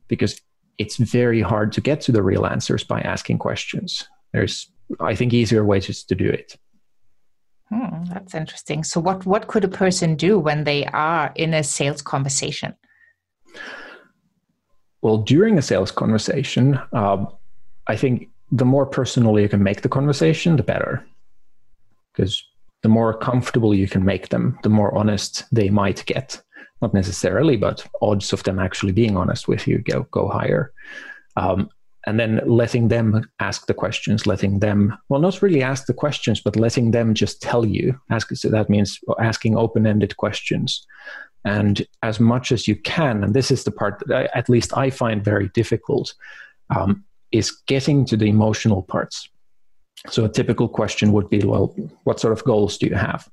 because 0.07 0.39
it's 0.77 0.97
very 0.97 1.41
hard 1.41 1.71
to 1.73 1.81
get 1.81 2.01
to 2.01 2.11
the 2.11 2.23
real 2.23 2.45
answers 2.45 2.83
by 2.83 3.01
asking 3.01 3.37
questions. 3.37 4.07
There's, 4.33 4.71
I 4.99 5.15
think, 5.15 5.33
easier 5.33 5.63
ways 5.63 6.03
to 6.03 6.15
do 6.15 6.29
it. 6.29 6.57
Hmm, 7.69 8.03
that's 8.05 8.33
interesting. 8.35 8.83
So, 8.83 8.99
what 8.99 9.25
what 9.25 9.47
could 9.47 9.63
a 9.63 9.69
person 9.69 10.15
do 10.15 10.37
when 10.37 10.65
they 10.65 10.85
are 10.87 11.31
in 11.35 11.53
a 11.53 11.63
sales 11.63 12.01
conversation? 12.01 12.73
Well, 15.01 15.17
during 15.17 15.57
a 15.57 15.61
sales 15.61 15.91
conversation, 15.91 16.79
um, 16.93 17.27
I 17.87 17.95
think 17.95 18.29
the 18.51 18.65
more 18.65 18.85
personal 18.85 19.39
you 19.39 19.49
can 19.49 19.63
make 19.63 19.81
the 19.81 19.89
conversation, 19.89 20.57
the 20.57 20.63
better. 20.63 21.05
Because 22.13 22.43
the 22.83 22.89
more 22.89 23.17
comfortable 23.17 23.73
you 23.73 23.87
can 23.87 24.03
make 24.03 24.29
them, 24.29 24.59
the 24.63 24.69
more 24.69 24.95
honest 24.95 25.45
they 25.51 25.69
might 25.69 26.05
get. 26.05 26.41
Not 26.81 26.93
necessarily, 26.93 27.57
but 27.57 27.85
odds 28.01 28.33
of 28.33 28.43
them 28.43 28.59
actually 28.59 28.91
being 28.91 29.15
honest 29.15 29.47
with 29.47 29.67
you 29.67 29.79
go 29.79 30.07
go 30.11 30.27
higher. 30.27 30.73
Um, 31.37 31.69
and 32.07 32.19
then 32.19 32.41
letting 32.45 32.87
them 32.87 33.29
ask 33.39 33.67
the 33.67 33.75
questions, 33.75 34.25
letting 34.25 34.59
them 34.59 34.97
well, 35.09 35.21
not 35.21 35.41
really 35.43 35.61
ask 35.61 35.85
the 35.85 35.93
questions, 35.93 36.41
but 36.41 36.55
letting 36.55 36.91
them 36.91 37.13
just 37.13 37.41
tell 37.41 37.65
you. 37.65 37.99
Ask 38.09 38.35
so 38.35 38.49
that 38.49 38.69
means 38.69 38.99
asking 39.19 39.55
open-ended 39.55 40.17
questions 40.17 40.85
and 41.43 41.85
as 42.03 42.19
much 42.19 42.51
as 42.51 42.67
you 42.67 42.75
can 42.75 43.23
and 43.23 43.33
this 43.33 43.51
is 43.51 43.63
the 43.63 43.71
part 43.71 44.01
that 44.05 44.15
I, 44.15 44.37
at 44.37 44.49
least 44.49 44.77
i 44.77 44.89
find 44.89 45.23
very 45.23 45.49
difficult 45.49 46.13
um, 46.71 47.03
is 47.31 47.51
getting 47.67 48.05
to 48.05 48.17
the 48.17 48.25
emotional 48.25 48.81
parts. 48.81 49.29
So 50.09 50.25
a 50.25 50.29
typical 50.29 50.67
question 50.67 51.11
would 51.13 51.29
be 51.29 51.43
well 51.43 51.75
what 52.03 52.19
sort 52.19 52.33
of 52.33 52.43
goals 52.43 52.77
do 52.77 52.87
you 52.87 52.95
have? 52.95 53.29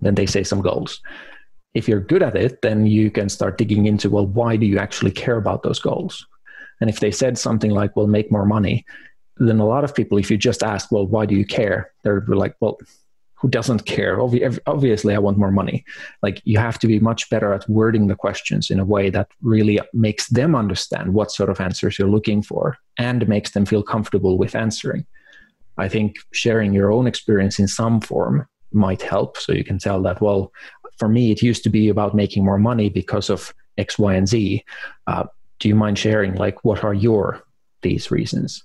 Then 0.00 0.14
they 0.14 0.26
say 0.26 0.44
some 0.44 0.60
goals. 0.60 1.00
If 1.74 1.88
you're 1.88 2.00
good 2.00 2.22
at 2.22 2.36
it 2.36 2.62
then 2.62 2.86
you 2.86 3.10
can 3.10 3.28
start 3.28 3.58
digging 3.58 3.86
into 3.86 4.10
well 4.10 4.26
why 4.26 4.56
do 4.56 4.66
you 4.66 4.78
actually 4.78 5.10
care 5.10 5.36
about 5.36 5.62
those 5.62 5.80
goals? 5.80 6.26
And 6.80 6.88
if 6.90 7.00
they 7.00 7.10
said 7.10 7.38
something 7.38 7.70
like 7.70 7.96
well 7.96 8.06
make 8.06 8.30
more 8.30 8.46
money 8.46 8.84
then 9.38 9.58
a 9.58 9.66
lot 9.66 9.82
of 9.82 9.94
people 9.94 10.18
if 10.18 10.30
you 10.30 10.36
just 10.36 10.62
ask 10.62 10.92
well 10.92 11.06
why 11.06 11.26
do 11.26 11.34
you 11.34 11.44
care? 11.44 11.92
They're 12.02 12.24
like 12.26 12.54
well 12.60 12.78
who 13.42 13.48
doesn't 13.48 13.86
care. 13.86 14.20
Obviously 14.20 15.14
i 15.16 15.18
want 15.18 15.36
more 15.36 15.50
money. 15.50 15.84
Like 16.22 16.40
you 16.44 16.58
have 16.58 16.78
to 16.78 16.86
be 16.86 17.00
much 17.00 17.28
better 17.28 17.52
at 17.52 17.68
wording 17.68 18.06
the 18.06 18.14
questions 18.14 18.70
in 18.70 18.78
a 18.78 18.84
way 18.84 19.10
that 19.10 19.28
really 19.42 19.80
makes 19.92 20.28
them 20.28 20.54
understand 20.54 21.12
what 21.12 21.32
sort 21.32 21.50
of 21.50 21.60
answers 21.60 21.98
you're 21.98 22.08
looking 22.08 22.40
for 22.40 22.78
and 22.98 23.26
makes 23.26 23.50
them 23.50 23.66
feel 23.66 23.82
comfortable 23.82 24.38
with 24.38 24.54
answering. 24.54 25.04
I 25.76 25.88
think 25.88 26.16
sharing 26.32 26.72
your 26.72 26.92
own 26.92 27.08
experience 27.08 27.58
in 27.58 27.66
some 27.66 28.00
form 28.00 28.46
might 28.72 29.02
help. 29.02 29.36
So 29.36 29.52
you 29.52 29.64
can 29.64 29.78
tell 29.78 30.00
that 30.02 30.20
well 30.20 30.52
for 30.98 31.08
me 31.08 31.32
it 31.32 31.42
used 31.42 31.64
to 31.64 31.70
be 31.70 31.88
about 31.88 32.14
making 32.14 32.44
more 32.44 32.58
money 32.58 32.90
because 32.90 33.28
of 33.28 33.52
x 33.76 33.98
y 33.98 34.14
and 34.14 34.28
z. 34.28 34.64
Uh, 35.08 35.24
do 35.58 35.68
you 35.68 35.74
mind 35.74 35.98
sharing 35.98 36.36
like 36.36 36.64
what 36.64 36.84
are 36.84 36.94
your 36.94 37.42
these 37.82 38.12
reasons? 38.12 38.62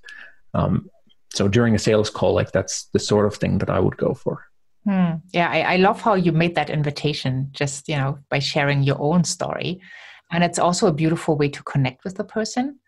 Um, 0.53 0.87
so 1.33 1.47
during 1.47 1.75
a 1.75 1.79
sales 1.79 2.09
call 2.09 2.33
like 2.33 2.51
that's 2.51 2.85
the 2.93 2.99
sort 2.99 3.25
of 3.25 3.35
thing 3.35 3.57
that 3.59 3.69
i 3.69 3.79
would 3.79 3.97
go 3.97 4.13
for 4.13 4.46
Hmm. 4.87 5.15
Yeah, 5.33 5.49
I, 5.49 5.73
I 5.73 5.75
love 5.77 5.99
how 5.99 6.13
you 6.13 6.31
made 6.31 6.55
that 6.55 6.69
invitation 6.69 7.49
just, 7.51 7.89
you 7.89 7.97
know, 7.97 8.19
by 8.29 8.39
sharing 8.39 8.83
your 8.83 8.95
own 9.01 9.25
story. 9.25 9.81
And 10.31 10.43
it's 10.45 10.59
also 10.59 10.87
a 10.87 10.93
beautiful 10.93 11.37
way 11.37 11.49
to 11.49 11.63
connect 11.63 12.05
with 12.05 12.15
the 12.15 12.23
person 12.23 12.79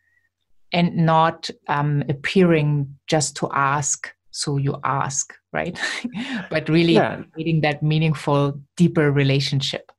and 0.72 0.96
not 0.96 1.50
um, 1.68 2.04
appearing 2.08 2.96
just 3.08 3.36
to 3.38 3.50
ask 3.52 4.14
so 4.32 4.58
you 4.58 4.78
ask, 4.84 5.34
right? 5.52 5.78
but 6.50 6.70
really 6.70 6.94
yeah. 6.94 7.22
creating 7.34 7.62
that 7.62 7.84
meaningful, 7.84 8.62
deeper 8.78 9.12
relationship. 9.12 9.92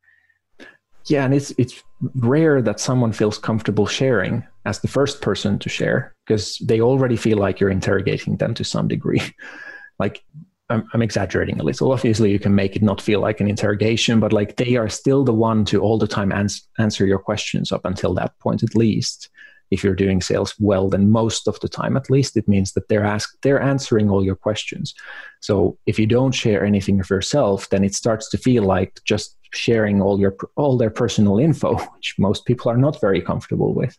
Yeah, 1.07 1.25
and 1.25 1.35
it's 1.35 1.51
it's 1.59 1.83
rare 2.15 2.63
that 2.63 2.79
someone 2.79 3.13
feels 3.13 3.37
comfortable 3.37 3.87
sharing 3.87 4.47
as 4.65 4.81
the 4.81 4.89
first 4.89 5.21
person 5.21 5.59
to 5.59 5.69
share 5.69 6.15
because 6.25 6.59
they 6.59 6.81
already 6.81 7.17
feel 7.17 7.39
like 7.39 7.59
you're 7.59 7.71
interrogating 7.71 8.37
them 8.37 8.55
to 8.55 8.65
some 8.65 8.87
degree. 8.87 9.23
like 9.99 10.23
I'm, 10.70 10.88
I'm, 10.94 11.02
exaggerating 11.02 11.61
a 11.61 11.64
little. 11.64 11.92
Obviously, 11.92 12.30
you 12.30 12.38
can 12.38 12.54
make 12.54 12.76
it 12.76 12.83
not 12.83 13.00
feel 13.00 13.20
like 13.20 13.40
an 13.40 13.48
interrogation, 13.48 14.20
but 14.20 14.33
like 14.33 14.56
they 14.56 14.76
are 14.76 14.88
still 14.88 15.24
the 15.24 15.35
one 15.35 15.64
to 15.66 15.80
all 15.80 15.98
the 15.98 16.06
time 16.06 16.33
ans- 16.33 16.66
answer 16.78 17.04
your 17.04 17.18
questions 17.18 17.72
up 17.72 17.85
until 17.85 18.14
that 18.14 18.38
point, 18.38 18.62
at 18.62 18.74
least. 18.74 19.28
If 19.70 19.85
you're 19.85 19.94
doing 19.94 20.20
sales 20.20 20.54
well, 20.59 20.88
then 20.88 21.11
most 21.11 21.46
of 21.46 21.61
the 21.61 21.68
time, 21.68 21.96
at 21.96 22.11
least, 22.11 22.37
it 22.37 22.48
means 22.48 22.72
that 22.72 22.88
they're 22.88 23.04
ask 23.04 23.30
they're 23.42 23.62
answering 23.62 24.11
all 24.11 24.24
your 24.24 24.35
questions. 24.35 24.94
So 25.40 25.78
if 25.87 25.98
you 25.98 26.06
don't 26.06 26.33
share 26.33 26.64
anything 26.64 26.98
of 26.98 27.09
yourself, 27.09 27.68
then 27.68 27.85
it 27.85 27.94
starts 27.94 28.28
to 28.30 28.38
feel 28.38 28.64
like 28.64 29.00
just 29.04 29.37
sharing 29.52 30.02
all 30.02 30.18
your 30.18 30.37
all 30.56 30.76
their 30.76 30.90
personal 30.90 31.38
info, 31.38 31.76
which 31.96 32.16
most 32.18 32.46
people 32.46 32.70
are 32.70 32.76
not 32.76 33.00
very 33.00 33.20
comfortable 33.20 33.74
with. 33.74 33.96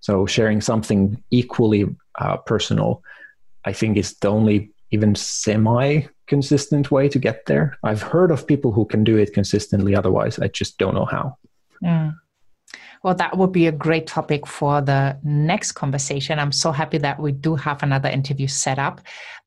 So 0.00 0.26
sharing 0.26 0.60
something 0.60 1.22
equally 1.30 1.86
uh, 2.18 2.38
personal, 2.38 3.02
I 3.64 3.72
think, 3.72 3.96
is 3.96 4.16
the 4.18 4.28
only 4.28 4.72
even 4.90 5.14
semi 5.14 6.02
consistent 6.26 6.90
way 6.90 7.08
to 7.08 7.18
get 7.18 7.46
there. 7.46 7.76
I've 7.82 8.02
heard 8.02 8.30
of 8.30 8.46
people 8.46 8.72
who 8.72 8.84
can 8.84 9.04
do 9.04 9.16
it 9.16 9.34
consistently, 9.34 9.96
otherwise, 9.96 10.38
I 10.38 10.48
just 10.48 10.78
don't 10.78 10.94
know 10.94 11.06
how. 11.06 11.36
Mm. 11.84 12.14
Well, 13.02 13.14
that 13.14 13.36
would 13.38 13.52
be 13.52 13.66
a 13.66 13.72
great 13.72 14.06
topic 14.06 14.46
for 14.46 14.82
the 14.82 15.18
next 15.24 15.72
conversation. 15.72 16.38
I'm 16.38 16.52
so 16.52 16.70
happy 16.70 16.98
that 16.98 17.18
we 17.18 17.32
do 17.32 17.56
have 17.56 17.82
another 17.82 18.10
interview 18.10 18.46
set 18.46 18.78
up. 18.78 19.00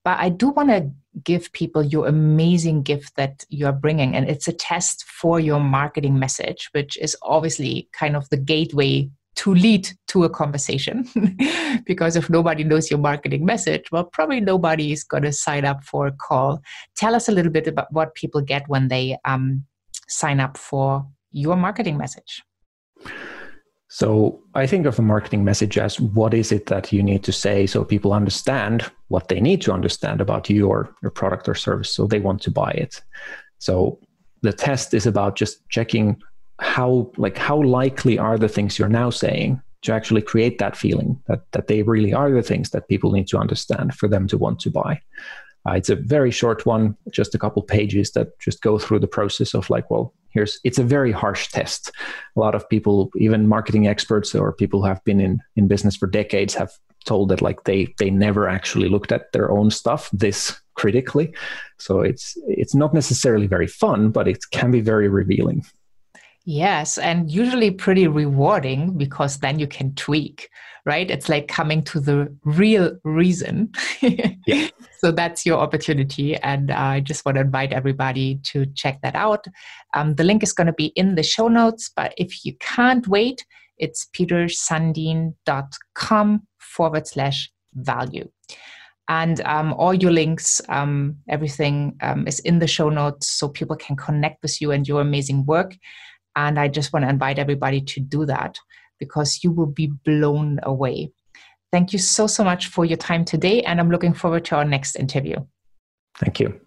But 0.04 0.20
I 0.20 0.30
do 0.30 0.50
want 0.50 0.70
to 0.70 0.90
give 1.24 1.54
people 1.54 1.84
your 1.84 2.08
amazing 2.08 2.82
gift 2.82 3.16
that 3.16 3.46
you're 3.50 3.72
bringing. 3.72 4.16
And 4.16 4.28
it's 4.28 4.48
a 4.48 4.54
test 4.54 5.04
for 5.06 5.40
your 5.40 5.60
marketing 5.60 6.18
message, 6.18 6.70
which 6.72 6.98
is 6.98 7.16
obviously 7.22 7.88
kind 7.94 8.16
of 8.16 8.28
the 8.30 8.38
gateway 8.38 9.10
to 9.36 9.54
lead 9.54 9.90
to 10.08 10.24
a 10.24 10.30
conversation. 10.30 11.08
because 11.86 12.16
if 12.16 12.30
nobody 12.30 12.64
knows 12.64 12.90
your 12.90 13.00
marketing 13.00 13.46
message, 13.46 13.92
well, 13.92 14.04
probably 14.06 14.40
nobody 14.40 14.92
is 14.92 15.04
going 15.04 15.24
to 15.24 15.32
sign 15.32 15.66
up 15.66 15.84
for 15.84 16.08
a 16.08 16.12
call. 16.12 16.62
Tell 16.96 17.16
us 17.16 17.28
a 17.28 17.32
little 17.32 17.52
bit 17.52 17.68
about 17.68 17.92
what 17.92 18.16
people 18.16 18.42
get 18.42 18.68
when 18.68 18.88
they 18.88 19.18
um, 19.26 19.66
sign 20.08 20.40
up 20.40 20.58
for 20.58 21.06
your 21.32 21.56
marketing 21.56 21.98
message. 21.98 22.44
So 23.90 24.42
I 24.56 24.66
think 24.66 24.88
of 24.88 24.98
a 24.98 25.04
marketing 25.04 25.44
message 25.44 25.78
as 25.78 26.00
what 26.00 26.34
is 26.34 26.52
it 26.52 26.66
that 26.66 26.92
you 26.92 27.04
need 27.04 27.24
to 27.26 27.32
say 27.32 27.68
so 27.68 27.84
people 27.84 28.12
understand 28.12 28.90
what 29.10 29.28
they 29.28 29.40
need 29.40 29.62
to 29.62 29.72
understand 29.72 30.20
about 30.20 30.50
you 30.50 30.68
or 30.68 30.96
your 31.04 31.12
product 31.12 31.48
or 31.48 31.54
service 31.54 31.94
so 31.94 32.08
they 32.08 32.20
want 32.20 32.42
to 32.42 32.52
buy 32.52 32.72
it. 32.72 33.02
So 33.60 34.00
the 34.42 34.52
test 34.52 34.96
is 34.96 35.06
about 35.06 35.36
just 35.36 35.68
checking 35.70 36.20
how 36.60 37.12
like 37.18 37.38
how 37.38 37.62
likely 37.62 38.18
are 38.18 38.38
the 38.38 38.50
things 38.50 38.78
you're 38.78 38.90
now 38.90 39.10
saying 39.10 39.62
to 39.82 39.94
actually 39.94 40.22
create 40.22 40.60
that 40.60 40.78
feeling 40.78 41.22
that 41.28 41.42
that 41.52 41.68
they 41.68 41.84
really 41.84 42.14
are 42.14 42.32
the 42.32 42.42
things 42.42 42.70
that 42.72 42.88
people 42.88 43.12
need 43.12 43.28
to 43.28 43.38
understand 43.38 43.94
for 43.96 44.08
them 44.08 44.28
to 44.28 44.38
want 44.38 44.60
to 44.60 44.70
buy. 44.70 45.00
Uh, 45.68 45.74
it's 45.74 45.90
a 45.90 45.96
very 45.96 46.32
short 46.32 46.66
one, 46.66 46.98
just 47.12 47.34
a 47.34 47.40
couple 47.40 47.62
pages 47.62 48.12
that 48.12 48.38
just 48.40 48.62
go 48.62 48.78
through 48.78 49.00
the 49.00 49.08
process 49.08 49.54
of 49.54 49.70
like, 49.70 49.90
well, 49.90 50.14
here's 50.30 50.60
it's 50.64 50.78
a 50.78 50.84
very 50.84 51.12
harsh 51.12 51.48
test. 51.50 51.92
A 52.36 52.40
lot 52.40 52.56
of 52.56 52.68
people, 52.68 53.10
even 53.16 53.48
marketing 53.48 53.88
experts 53.88 54.36
or 54.36 54.52
people 54.52 54.82
who 54.82 54.88
have 54.88 55.04
been 55.06 55.22
in 55.22 55.40
in 55.56 55.68
business 55.68 55.96
for 55.96 56.08
decades, 56.08 56.54
have 56.54 56.72
told 57.06 57.30
that 57.30 57.42
like 57.42 57.64
they 57.64 57.94
they 57.98 58.10
never 58.10 58.48
actually 58.48 58.90
looked 58.90 59.12
at 59.12 59.32
their 59.32 59.52
own 59.52 59.72
stuff 59.72 60.10
this 60.12 60.60
critically. 60.76 61.34
So 61.78 62.02
it's 62.02 62.38
it's 62.48 62.76
not 62.76 62.94
necessarily 62.94 63.48
very 63.48 63.68
fun, 63.68 64.12
but 64.12 64.28
it 64.28 64.40
can 64.52 64.72
be 64.72 64.82
very 64.82 65.08
revealing. 65.08 65.64
Yes, 66.46 66.98
and 66.98 67.32
usually 67.32 67.72
pretty 67.72 68.06
rewarding 68.08 68.98
because 68.98 69.40
then 69.40 69.60
you 69.60 69.68
can 69.68 69.96
tweak, 69.96 70.50
right? 70.86 71.10
It's 71.10 71.30
like 71.30 71.48
coming 71.48 71.82
to 71.84 72.02
the 72.02 72.36
real 72.44 73.00
reason. 73.06 73.72
yeah. 74.02 74.68
So 75.00 75.12
that's 75.12 75.46
your 75.46 75.60
opportunity. 75.60 76.36
And 76.38 76.70
I 76.70 77.00
just 77.00 77.24
want 77.26 77.36
to 77.36 77.42
invite 77.42 77.72
everybody 77.72 78.42
to 78.44 78.66
check 78.68 79.02
that 79.04 79.16
out. 79.16 79.46
Um, 79.94 80.16
the 80.16 80.26
link 80.26 80.44
is 80.44 80.52
going 80.52 80.68
to 80.68 80.74
be 80.74 80.88
in 80.98 81.16
the 81.16 81.24
show 81.24 81.48
notes, 81.48 81.90
but 81.96 82.14
if 82.18 82.44
you 82.44 82.58
can't 82.60 83.08
wait, 83.08 83.46
it's 83.78 84.10
petersandeen.com 84.14 86.48
forward 86.60 87.08
slash 87.08 87.50
value. 87.74 88.30
And 89.10 89.42
um, 89.42 89.74
all 89.74 89.94
your 89.94 90.12
links, 90.12 90.62
um, 90.70 91.18
everything 91.28 91.98
um, 92.02 92.26
is 92.28 92.40
in 92.40 92.60
the 92.60 92.68
show 92.68 92.88
notes 92.90 93.30
so 93.30 93.50
people 93.50 93.76
can 93.76 93.98
connect 93.98 94.42
with 94.42 94.62
you 94.62 94.72
and 94.72 94.88
your 94.88 95.02
amazing 95.02 95.46
work. 95.46 95.76
And 96.36 96.60
I 96.60 96.68
just 96.68 96.94
want 96.94 97.04
to 97.04 97.10
invite 97.10 97.40
everybody 97.40 97.82
to 97.82 98.00
do 98.00 98.26
that 98.26 98.58
because 99.00 99.44
you 99.44 99.52
will 99.52 99.68
be 99.68 99.88
blown 99.88 100.60
away. 100.64 101.12
Thank 101.72 101.94
you 101.94 102.00
so, 102.00 102.28
so 102.28 102.44
much 102.44 102.68
for 102.68 102.86
your 102.86 102.98
time 102.98 103.26
today. 103.26 103.62
And 103.64 103.80
I'm 103.80 103.90
looking 103.90 104.14
forward 104.14 104.46
to 104.46 104.56
our 104.56 104.66
next 104.66 104.96
interview. 104.96 105.38
Thank 106.20 106.40
you. 106.40 106.60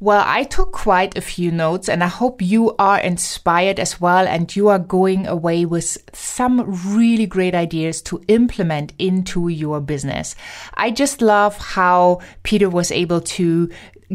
Well, 0.00 0.24
I 0.26 0.42
took 0.42 0.72
quite 0.72 1.16
a 1.16 1.22
few 1.22 1.50
notes 1.50 1.88
and 1.88 2.02
I 2.02 2.08
hope 2.08 2.42
you 2.42 2.74
are 2.78 2.98
inspired 2.98 3.78
as 3.78 4.00
well 4.00 4.26
and 4.26 4.54
you 4.54 4.68
are 4.68 4.78
going 4.78 5.26
away 5.26 5.64
with 5.64 5.96
some 6.12 6.62
really 6.94 7.26
great 7.26 7.54
ideas 7.54 8.02
to 8.02 8.22
implement 8.28 8.92
into 8.98 9.48
your 9.48 9.80
business. 9.80 10.34
I 10.74 10.90
just 10.90 11.22
love 11.22 11.56
how 11.56 12.20
Peter 12.42 12.68
was 12.68 12.90
able 12.90 13.20
to 13.20 13.70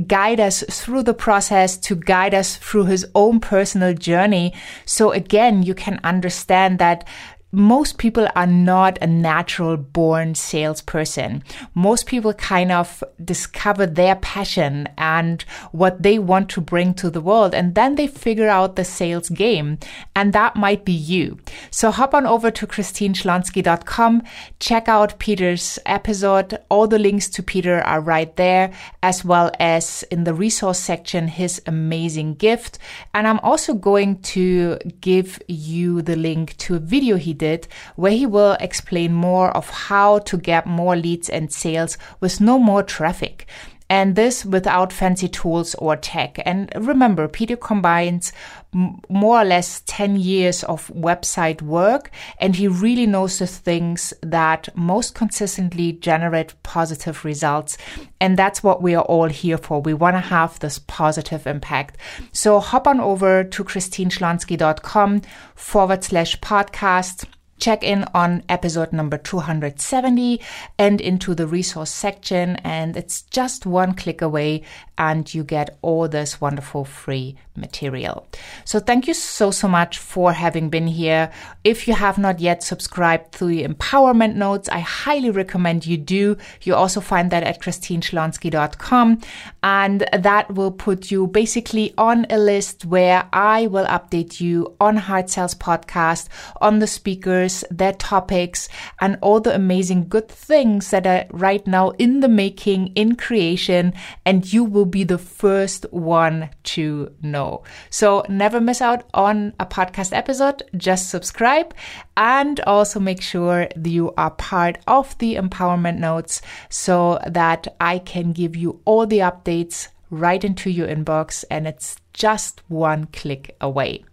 guide 0.08 0.40
us 0.40 0.64
through 0.70 1.04
the 1.04 1.14
process, 1.14 1.78
to 1.78 1.96
guide 1.96 2.34
us 2.34 2.58
through 2.58 2.86
his 2.86 3.06
own 3.16 3.40
personal 3.40 3.94
journey. 3.94 4.54
So 4.86 5.12
again, 5.12 5.64
you 5.64 5.74
can 5.74 6.00
understand 6.04 6.80
that 6.80 7.08
most 7.52 7.98
people 7.98 8.28
are 8.36 8.48
not 8.48 9.00
a 9.02 9.08
natural 9.08 9.76
born 9.76 10.36
salesperson. 10.36 11.44
Most 11.74 12.06
people 12.06 12.34
kind 12.34 12.72
of 12.72 13.04
discover 13.24 13.88
their 13.88 14.16
passion 14.16 14.88
and 14.98 15.42
what 15.72 16.04
they 16.04 16.20
want 16.20 16.50
to 16.50 16.62
bring 16.62 16.94
to 16.96 17.10
the 17.10 17.22
world, 17.22 17.56
and 17.56 17.74
then 17.74 17.96
they 17.96 18.08
figure 18.08 18.50
out 18.50 18.76
the 18.76 18.86
sales 18.86 19.30
game. 19.30 19.80
And 20.16 20.34
that 20.34 20.56
might 20.56 20.86
be 20.86 20.94
you. 20.94 21.40
So 21.72 21.90
hop 21.90 22.14
on 22.14 22.28
over 22.28 22.52
to 22.52 22.68
christineschlonski.com, 22.68 24.24
check 24.60 24.88
out 24.88 25.18
Peter's 25.18 25.80
episode. 25.86 26.58
All 26.70 26.88
the 26.88 27.00
links 27.00 27.30
to 27.30 27.42
Peter 27.42 27.82
are 27.82 28.02
right 28.02 28.36
there, 28.36 28.72
as 29.02 29.26
well 29.26 29.52
as 29.60 30.04
in 30.12 30.24
the 30.24 30.34
resource 30.34 30.80
section, 30.80 31.28
his 31.28 31.62
amazing 31.66 32.36
gift. 32.36 32.78
And 33.14 33.28
I'm 33.28 33.40
also 33.40 33.74
going 33.74 34.22
to 34.22 34.78
give 35.02 35.42
you 35.48 36.04
the 36.04 36.16
link 36.16 36.56
to 36.58 36.76
a 36.76 36.80
video 36.80 37.18
he 37.18 37.34
did, 37.40 37.68
where 37.96 38.12
he 38.12 38.28
will 38.28 38.56
explain 38.60 39.14
more 39.14 39.50
of 39.58 39.70
how 39.70 40.20
to 40.20 40.38
get 40.38 40.68
more 40.68 40.96
leads 40.96 41.30
and 41.30 41.52
sales 41.52 41.98
with 42.20 42.40
no 42.40 42.60
more 42.60 42.84
traffic 42.84 43.48
and 43.90 44.16
this 44.16 44.46
without 44.46 44.94
fancy 44.94 45.28
tools 45.28 45.74
or 45.76 45.96
tech. 45.96 46.40
And 46.46 46.72
remember, 46.76 47.28
Peter 47.28 47.56
combines 47.56 48.32
more 48.72 49.42
or 49.42 49.46
less 49.46 49.82
10 49.88 50.18
years 50.18 50.64
of 50.66 50.88
website 50.90 51.62
work, 51.64 52.12
and 52.40 52.56
he 52.56 52.68
really 52.68 53.08
knows 53.08 53.40
the 53.40 53.48
things 53.48 54.14
that 54.22 54.70
most 54.76 55.16
consistently 55.16 55.94
generate 55.94 56.62
positive 56.62 57.26
results. 57.26 57.78
And 58.22 58.38
that's 58.38 58.62
what 58.62 58.84
we 58.84 58.94
are 58.94 59.04
all 59.04 59.30
here 59.30 59.58
for. 59.58 59.82
We 59.82 59.96
want 59.96 60.16
to 60.16 60.22
have 60.22 60.60
this 60.60 60.78
positive 60.80 61.48
impact. 61.48 61.98
So 62.32 62.60
hop 62.60 62.88
on 62.88 63.00
over 63.00 63.44
to 63.44 63.64
christineschlonski.com 63.64 65.22
forward 65.56 66.04
slash 66.04 66.40
podcast 66.40 67.26
check 67.60 67.84
in 67.84 68.06
on 68.14 68.44
episode 68.50 68.94
number 68.94 69.18
270 69.18 70.42
and 70.78 71.02
into 71.02 71.36
the 71.36 71.48
resource 71.48 71.92
section. 71.92 72.56
And 72.58 72.96
it's 72.98 73.24
just 73.24 73.66
one 73.66 73.94
click 73.94 74.22
away 74.22 74.64
and 74.98 75.34
you 75.34 75.44
get 75.44 75.78
all 75.82 76.08
this 76.10 76.42
wonderful 76.42 76.84
free 76.84 77.38
material. 77.56 78.28
So 78.66 78.80
thank 78.80 79.08
you 79.08 79.14
so, 79.14 79.50
so 79.52 79.68
much 79.68 79.98
for 79.98 80.34
having 80.34 80.70
been 80.70 80.88
here. 80.88 81.32
If 81.64 81.88
you 81.88 81.94
have 81.94 82.18
not 82.18 82.40
yet 82.40 82.64
subscribed 82.64 83.34
to 83.36 83.46
the 83.46 83.64
empowerment 83.64 84.36
notes, 84.36 84.68
I 84.70 84.80
highly 84.80 85.30
recommend 85.30 85.86
you 85.86 85.98
do. 85.98 86.38
You 86.64 86.76
also 86.76 87.00
find 87.00 87.32
that 87.32 87.44
at 87.44 87.62
christineschlonski.com 87.62 89.22
and 89.64 90.06
that 90.12 90.54
will 90.54 90.72
put 90.72 91.12
you 91.12 91.28
basically 91.28 91.94
on 91.98 92.26
a 92.30 92.38
list 92.38 92.86
where 92.86 93.28
I 93.32 93.68
will 93.68 93.86
update 93.86 94.42
you 94.42 94.76
on 94.80 94.98
Heart 94.98 95.30
Sells 95.30 95.56
Podcast, 95.56 96.28
on 96.62 96.80
the 96.80 96.88
speakers, 96.88 97.49
their 97.70 97.94
topics, 97.94 98.70
and 99.00 99.18
all 99.22 99.40
the 99.40 99.54
amazing 99.54 100.08
good 100.08 100.28
things 100.28 100.90
that 100.92 101.06
are 101.06 101.26
right 101.32 101.66
now 101.68 101.90
in 101.92 102.20
the 102.20 102.28
making, 102.28 102.88
in 102.96 103.16
creation, 103.16 103.94
and 104.26 104.52
you 104.52 104.64
will 104.64 104.86
be 104.86 105.04
the 105.04 105.18
first 105.18 105.86
one 105.92 106.50
to 106.64 107.12
know. 107.22 107.64
So 107.90 108.24
never 108.30 108.60
miss 108.60 108.82
out 108.82 109.04
on 109.14 109.54
a 109.60 109.66
podcast 109.66 110.16
episode. 110.16 110.64
Just 110.76 111.10
subscribe 111.10 111.74
and 112.18 112.60
also 112.62 113.00
make 113.00 113.22
sure 113.22 113.68
you 113.84 114.14
are 114.18 114.32
part 114.32 114.78
of 114.88 115.18
the 115.20 115.36
empowerment 115.36 115.98
notes 115.98 116.42
so 116.70 117.20
that 117.28 117.68
I 117.80 118.00
can 118.00 118.34
give 118.34 118.56
you 118.56 118.82
all 118.86 119.06
the 119.06 119.20
updates 119.20 119.90
right 120.10 120.44
into 120.44 120.70
your 120.70 120.88
inbox 120.88 121.46
and 121.50 121.68
it's 121.68 121.98
just 122.20 122.62
one 122.68 123.08
click 123.08 123.56
away. 123.62 124.04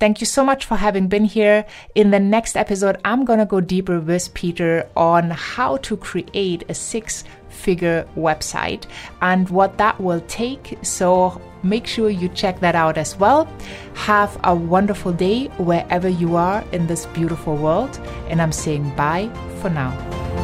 Thank 0.00 0.20
you 0.20 0.26
so 0.26 0.44
much 0.44 0.64
for 0.64 0.76
having 0.76 1.06
been 1.06 1.24
here. 1.24 1.64
In 1.94 2.10
the 2.10 2.18
next 2.18 2.56
episode, 2.56 2.98
I'm 3.04 3.24
going 3.24 3.38
to 3.38 3.46
go 3.46 3.60
deeper 3.60 4.00
with 4.00 4.34
Peter 4.34 4.88
on 4.96 5.30
how 5.30 5.76
to 5.78 5.96
create 5.96 6.64
a 6.68 6.74
six 6.74 7.24
figure 7.48 8.04
website 8.16 8.84
and 9.20 9.48
what 9.48 9.78
that 9.78 10.00
will 10.00 10.22
take. 10.22 10.76
So 10.82 11.40
make 11.62 11.86
sure 11.86 12.10
you 12.10 12.28
check 12.30 12.58
that 12.60 12.74
out 12.74 12.98
as 12.98 13.16
well. 13.16 13.48
Have 13.94 14.38
a 14.42 14.54
wonderful 14.54 15.12
day 15.12 15.46
wherever 15.58 16.08
you 16.08 16.34
are 16.36 16.64
in 16.72 16.88
this 16.88 17.06
beautiful 17.06 17.56
world. 17.56 17.96
And 18.28 18.42
I'm 18.42 18.52
saying 18.52 18.94
bye 18.96 19.30
for 19.60 19.70
now. 19.70 20.41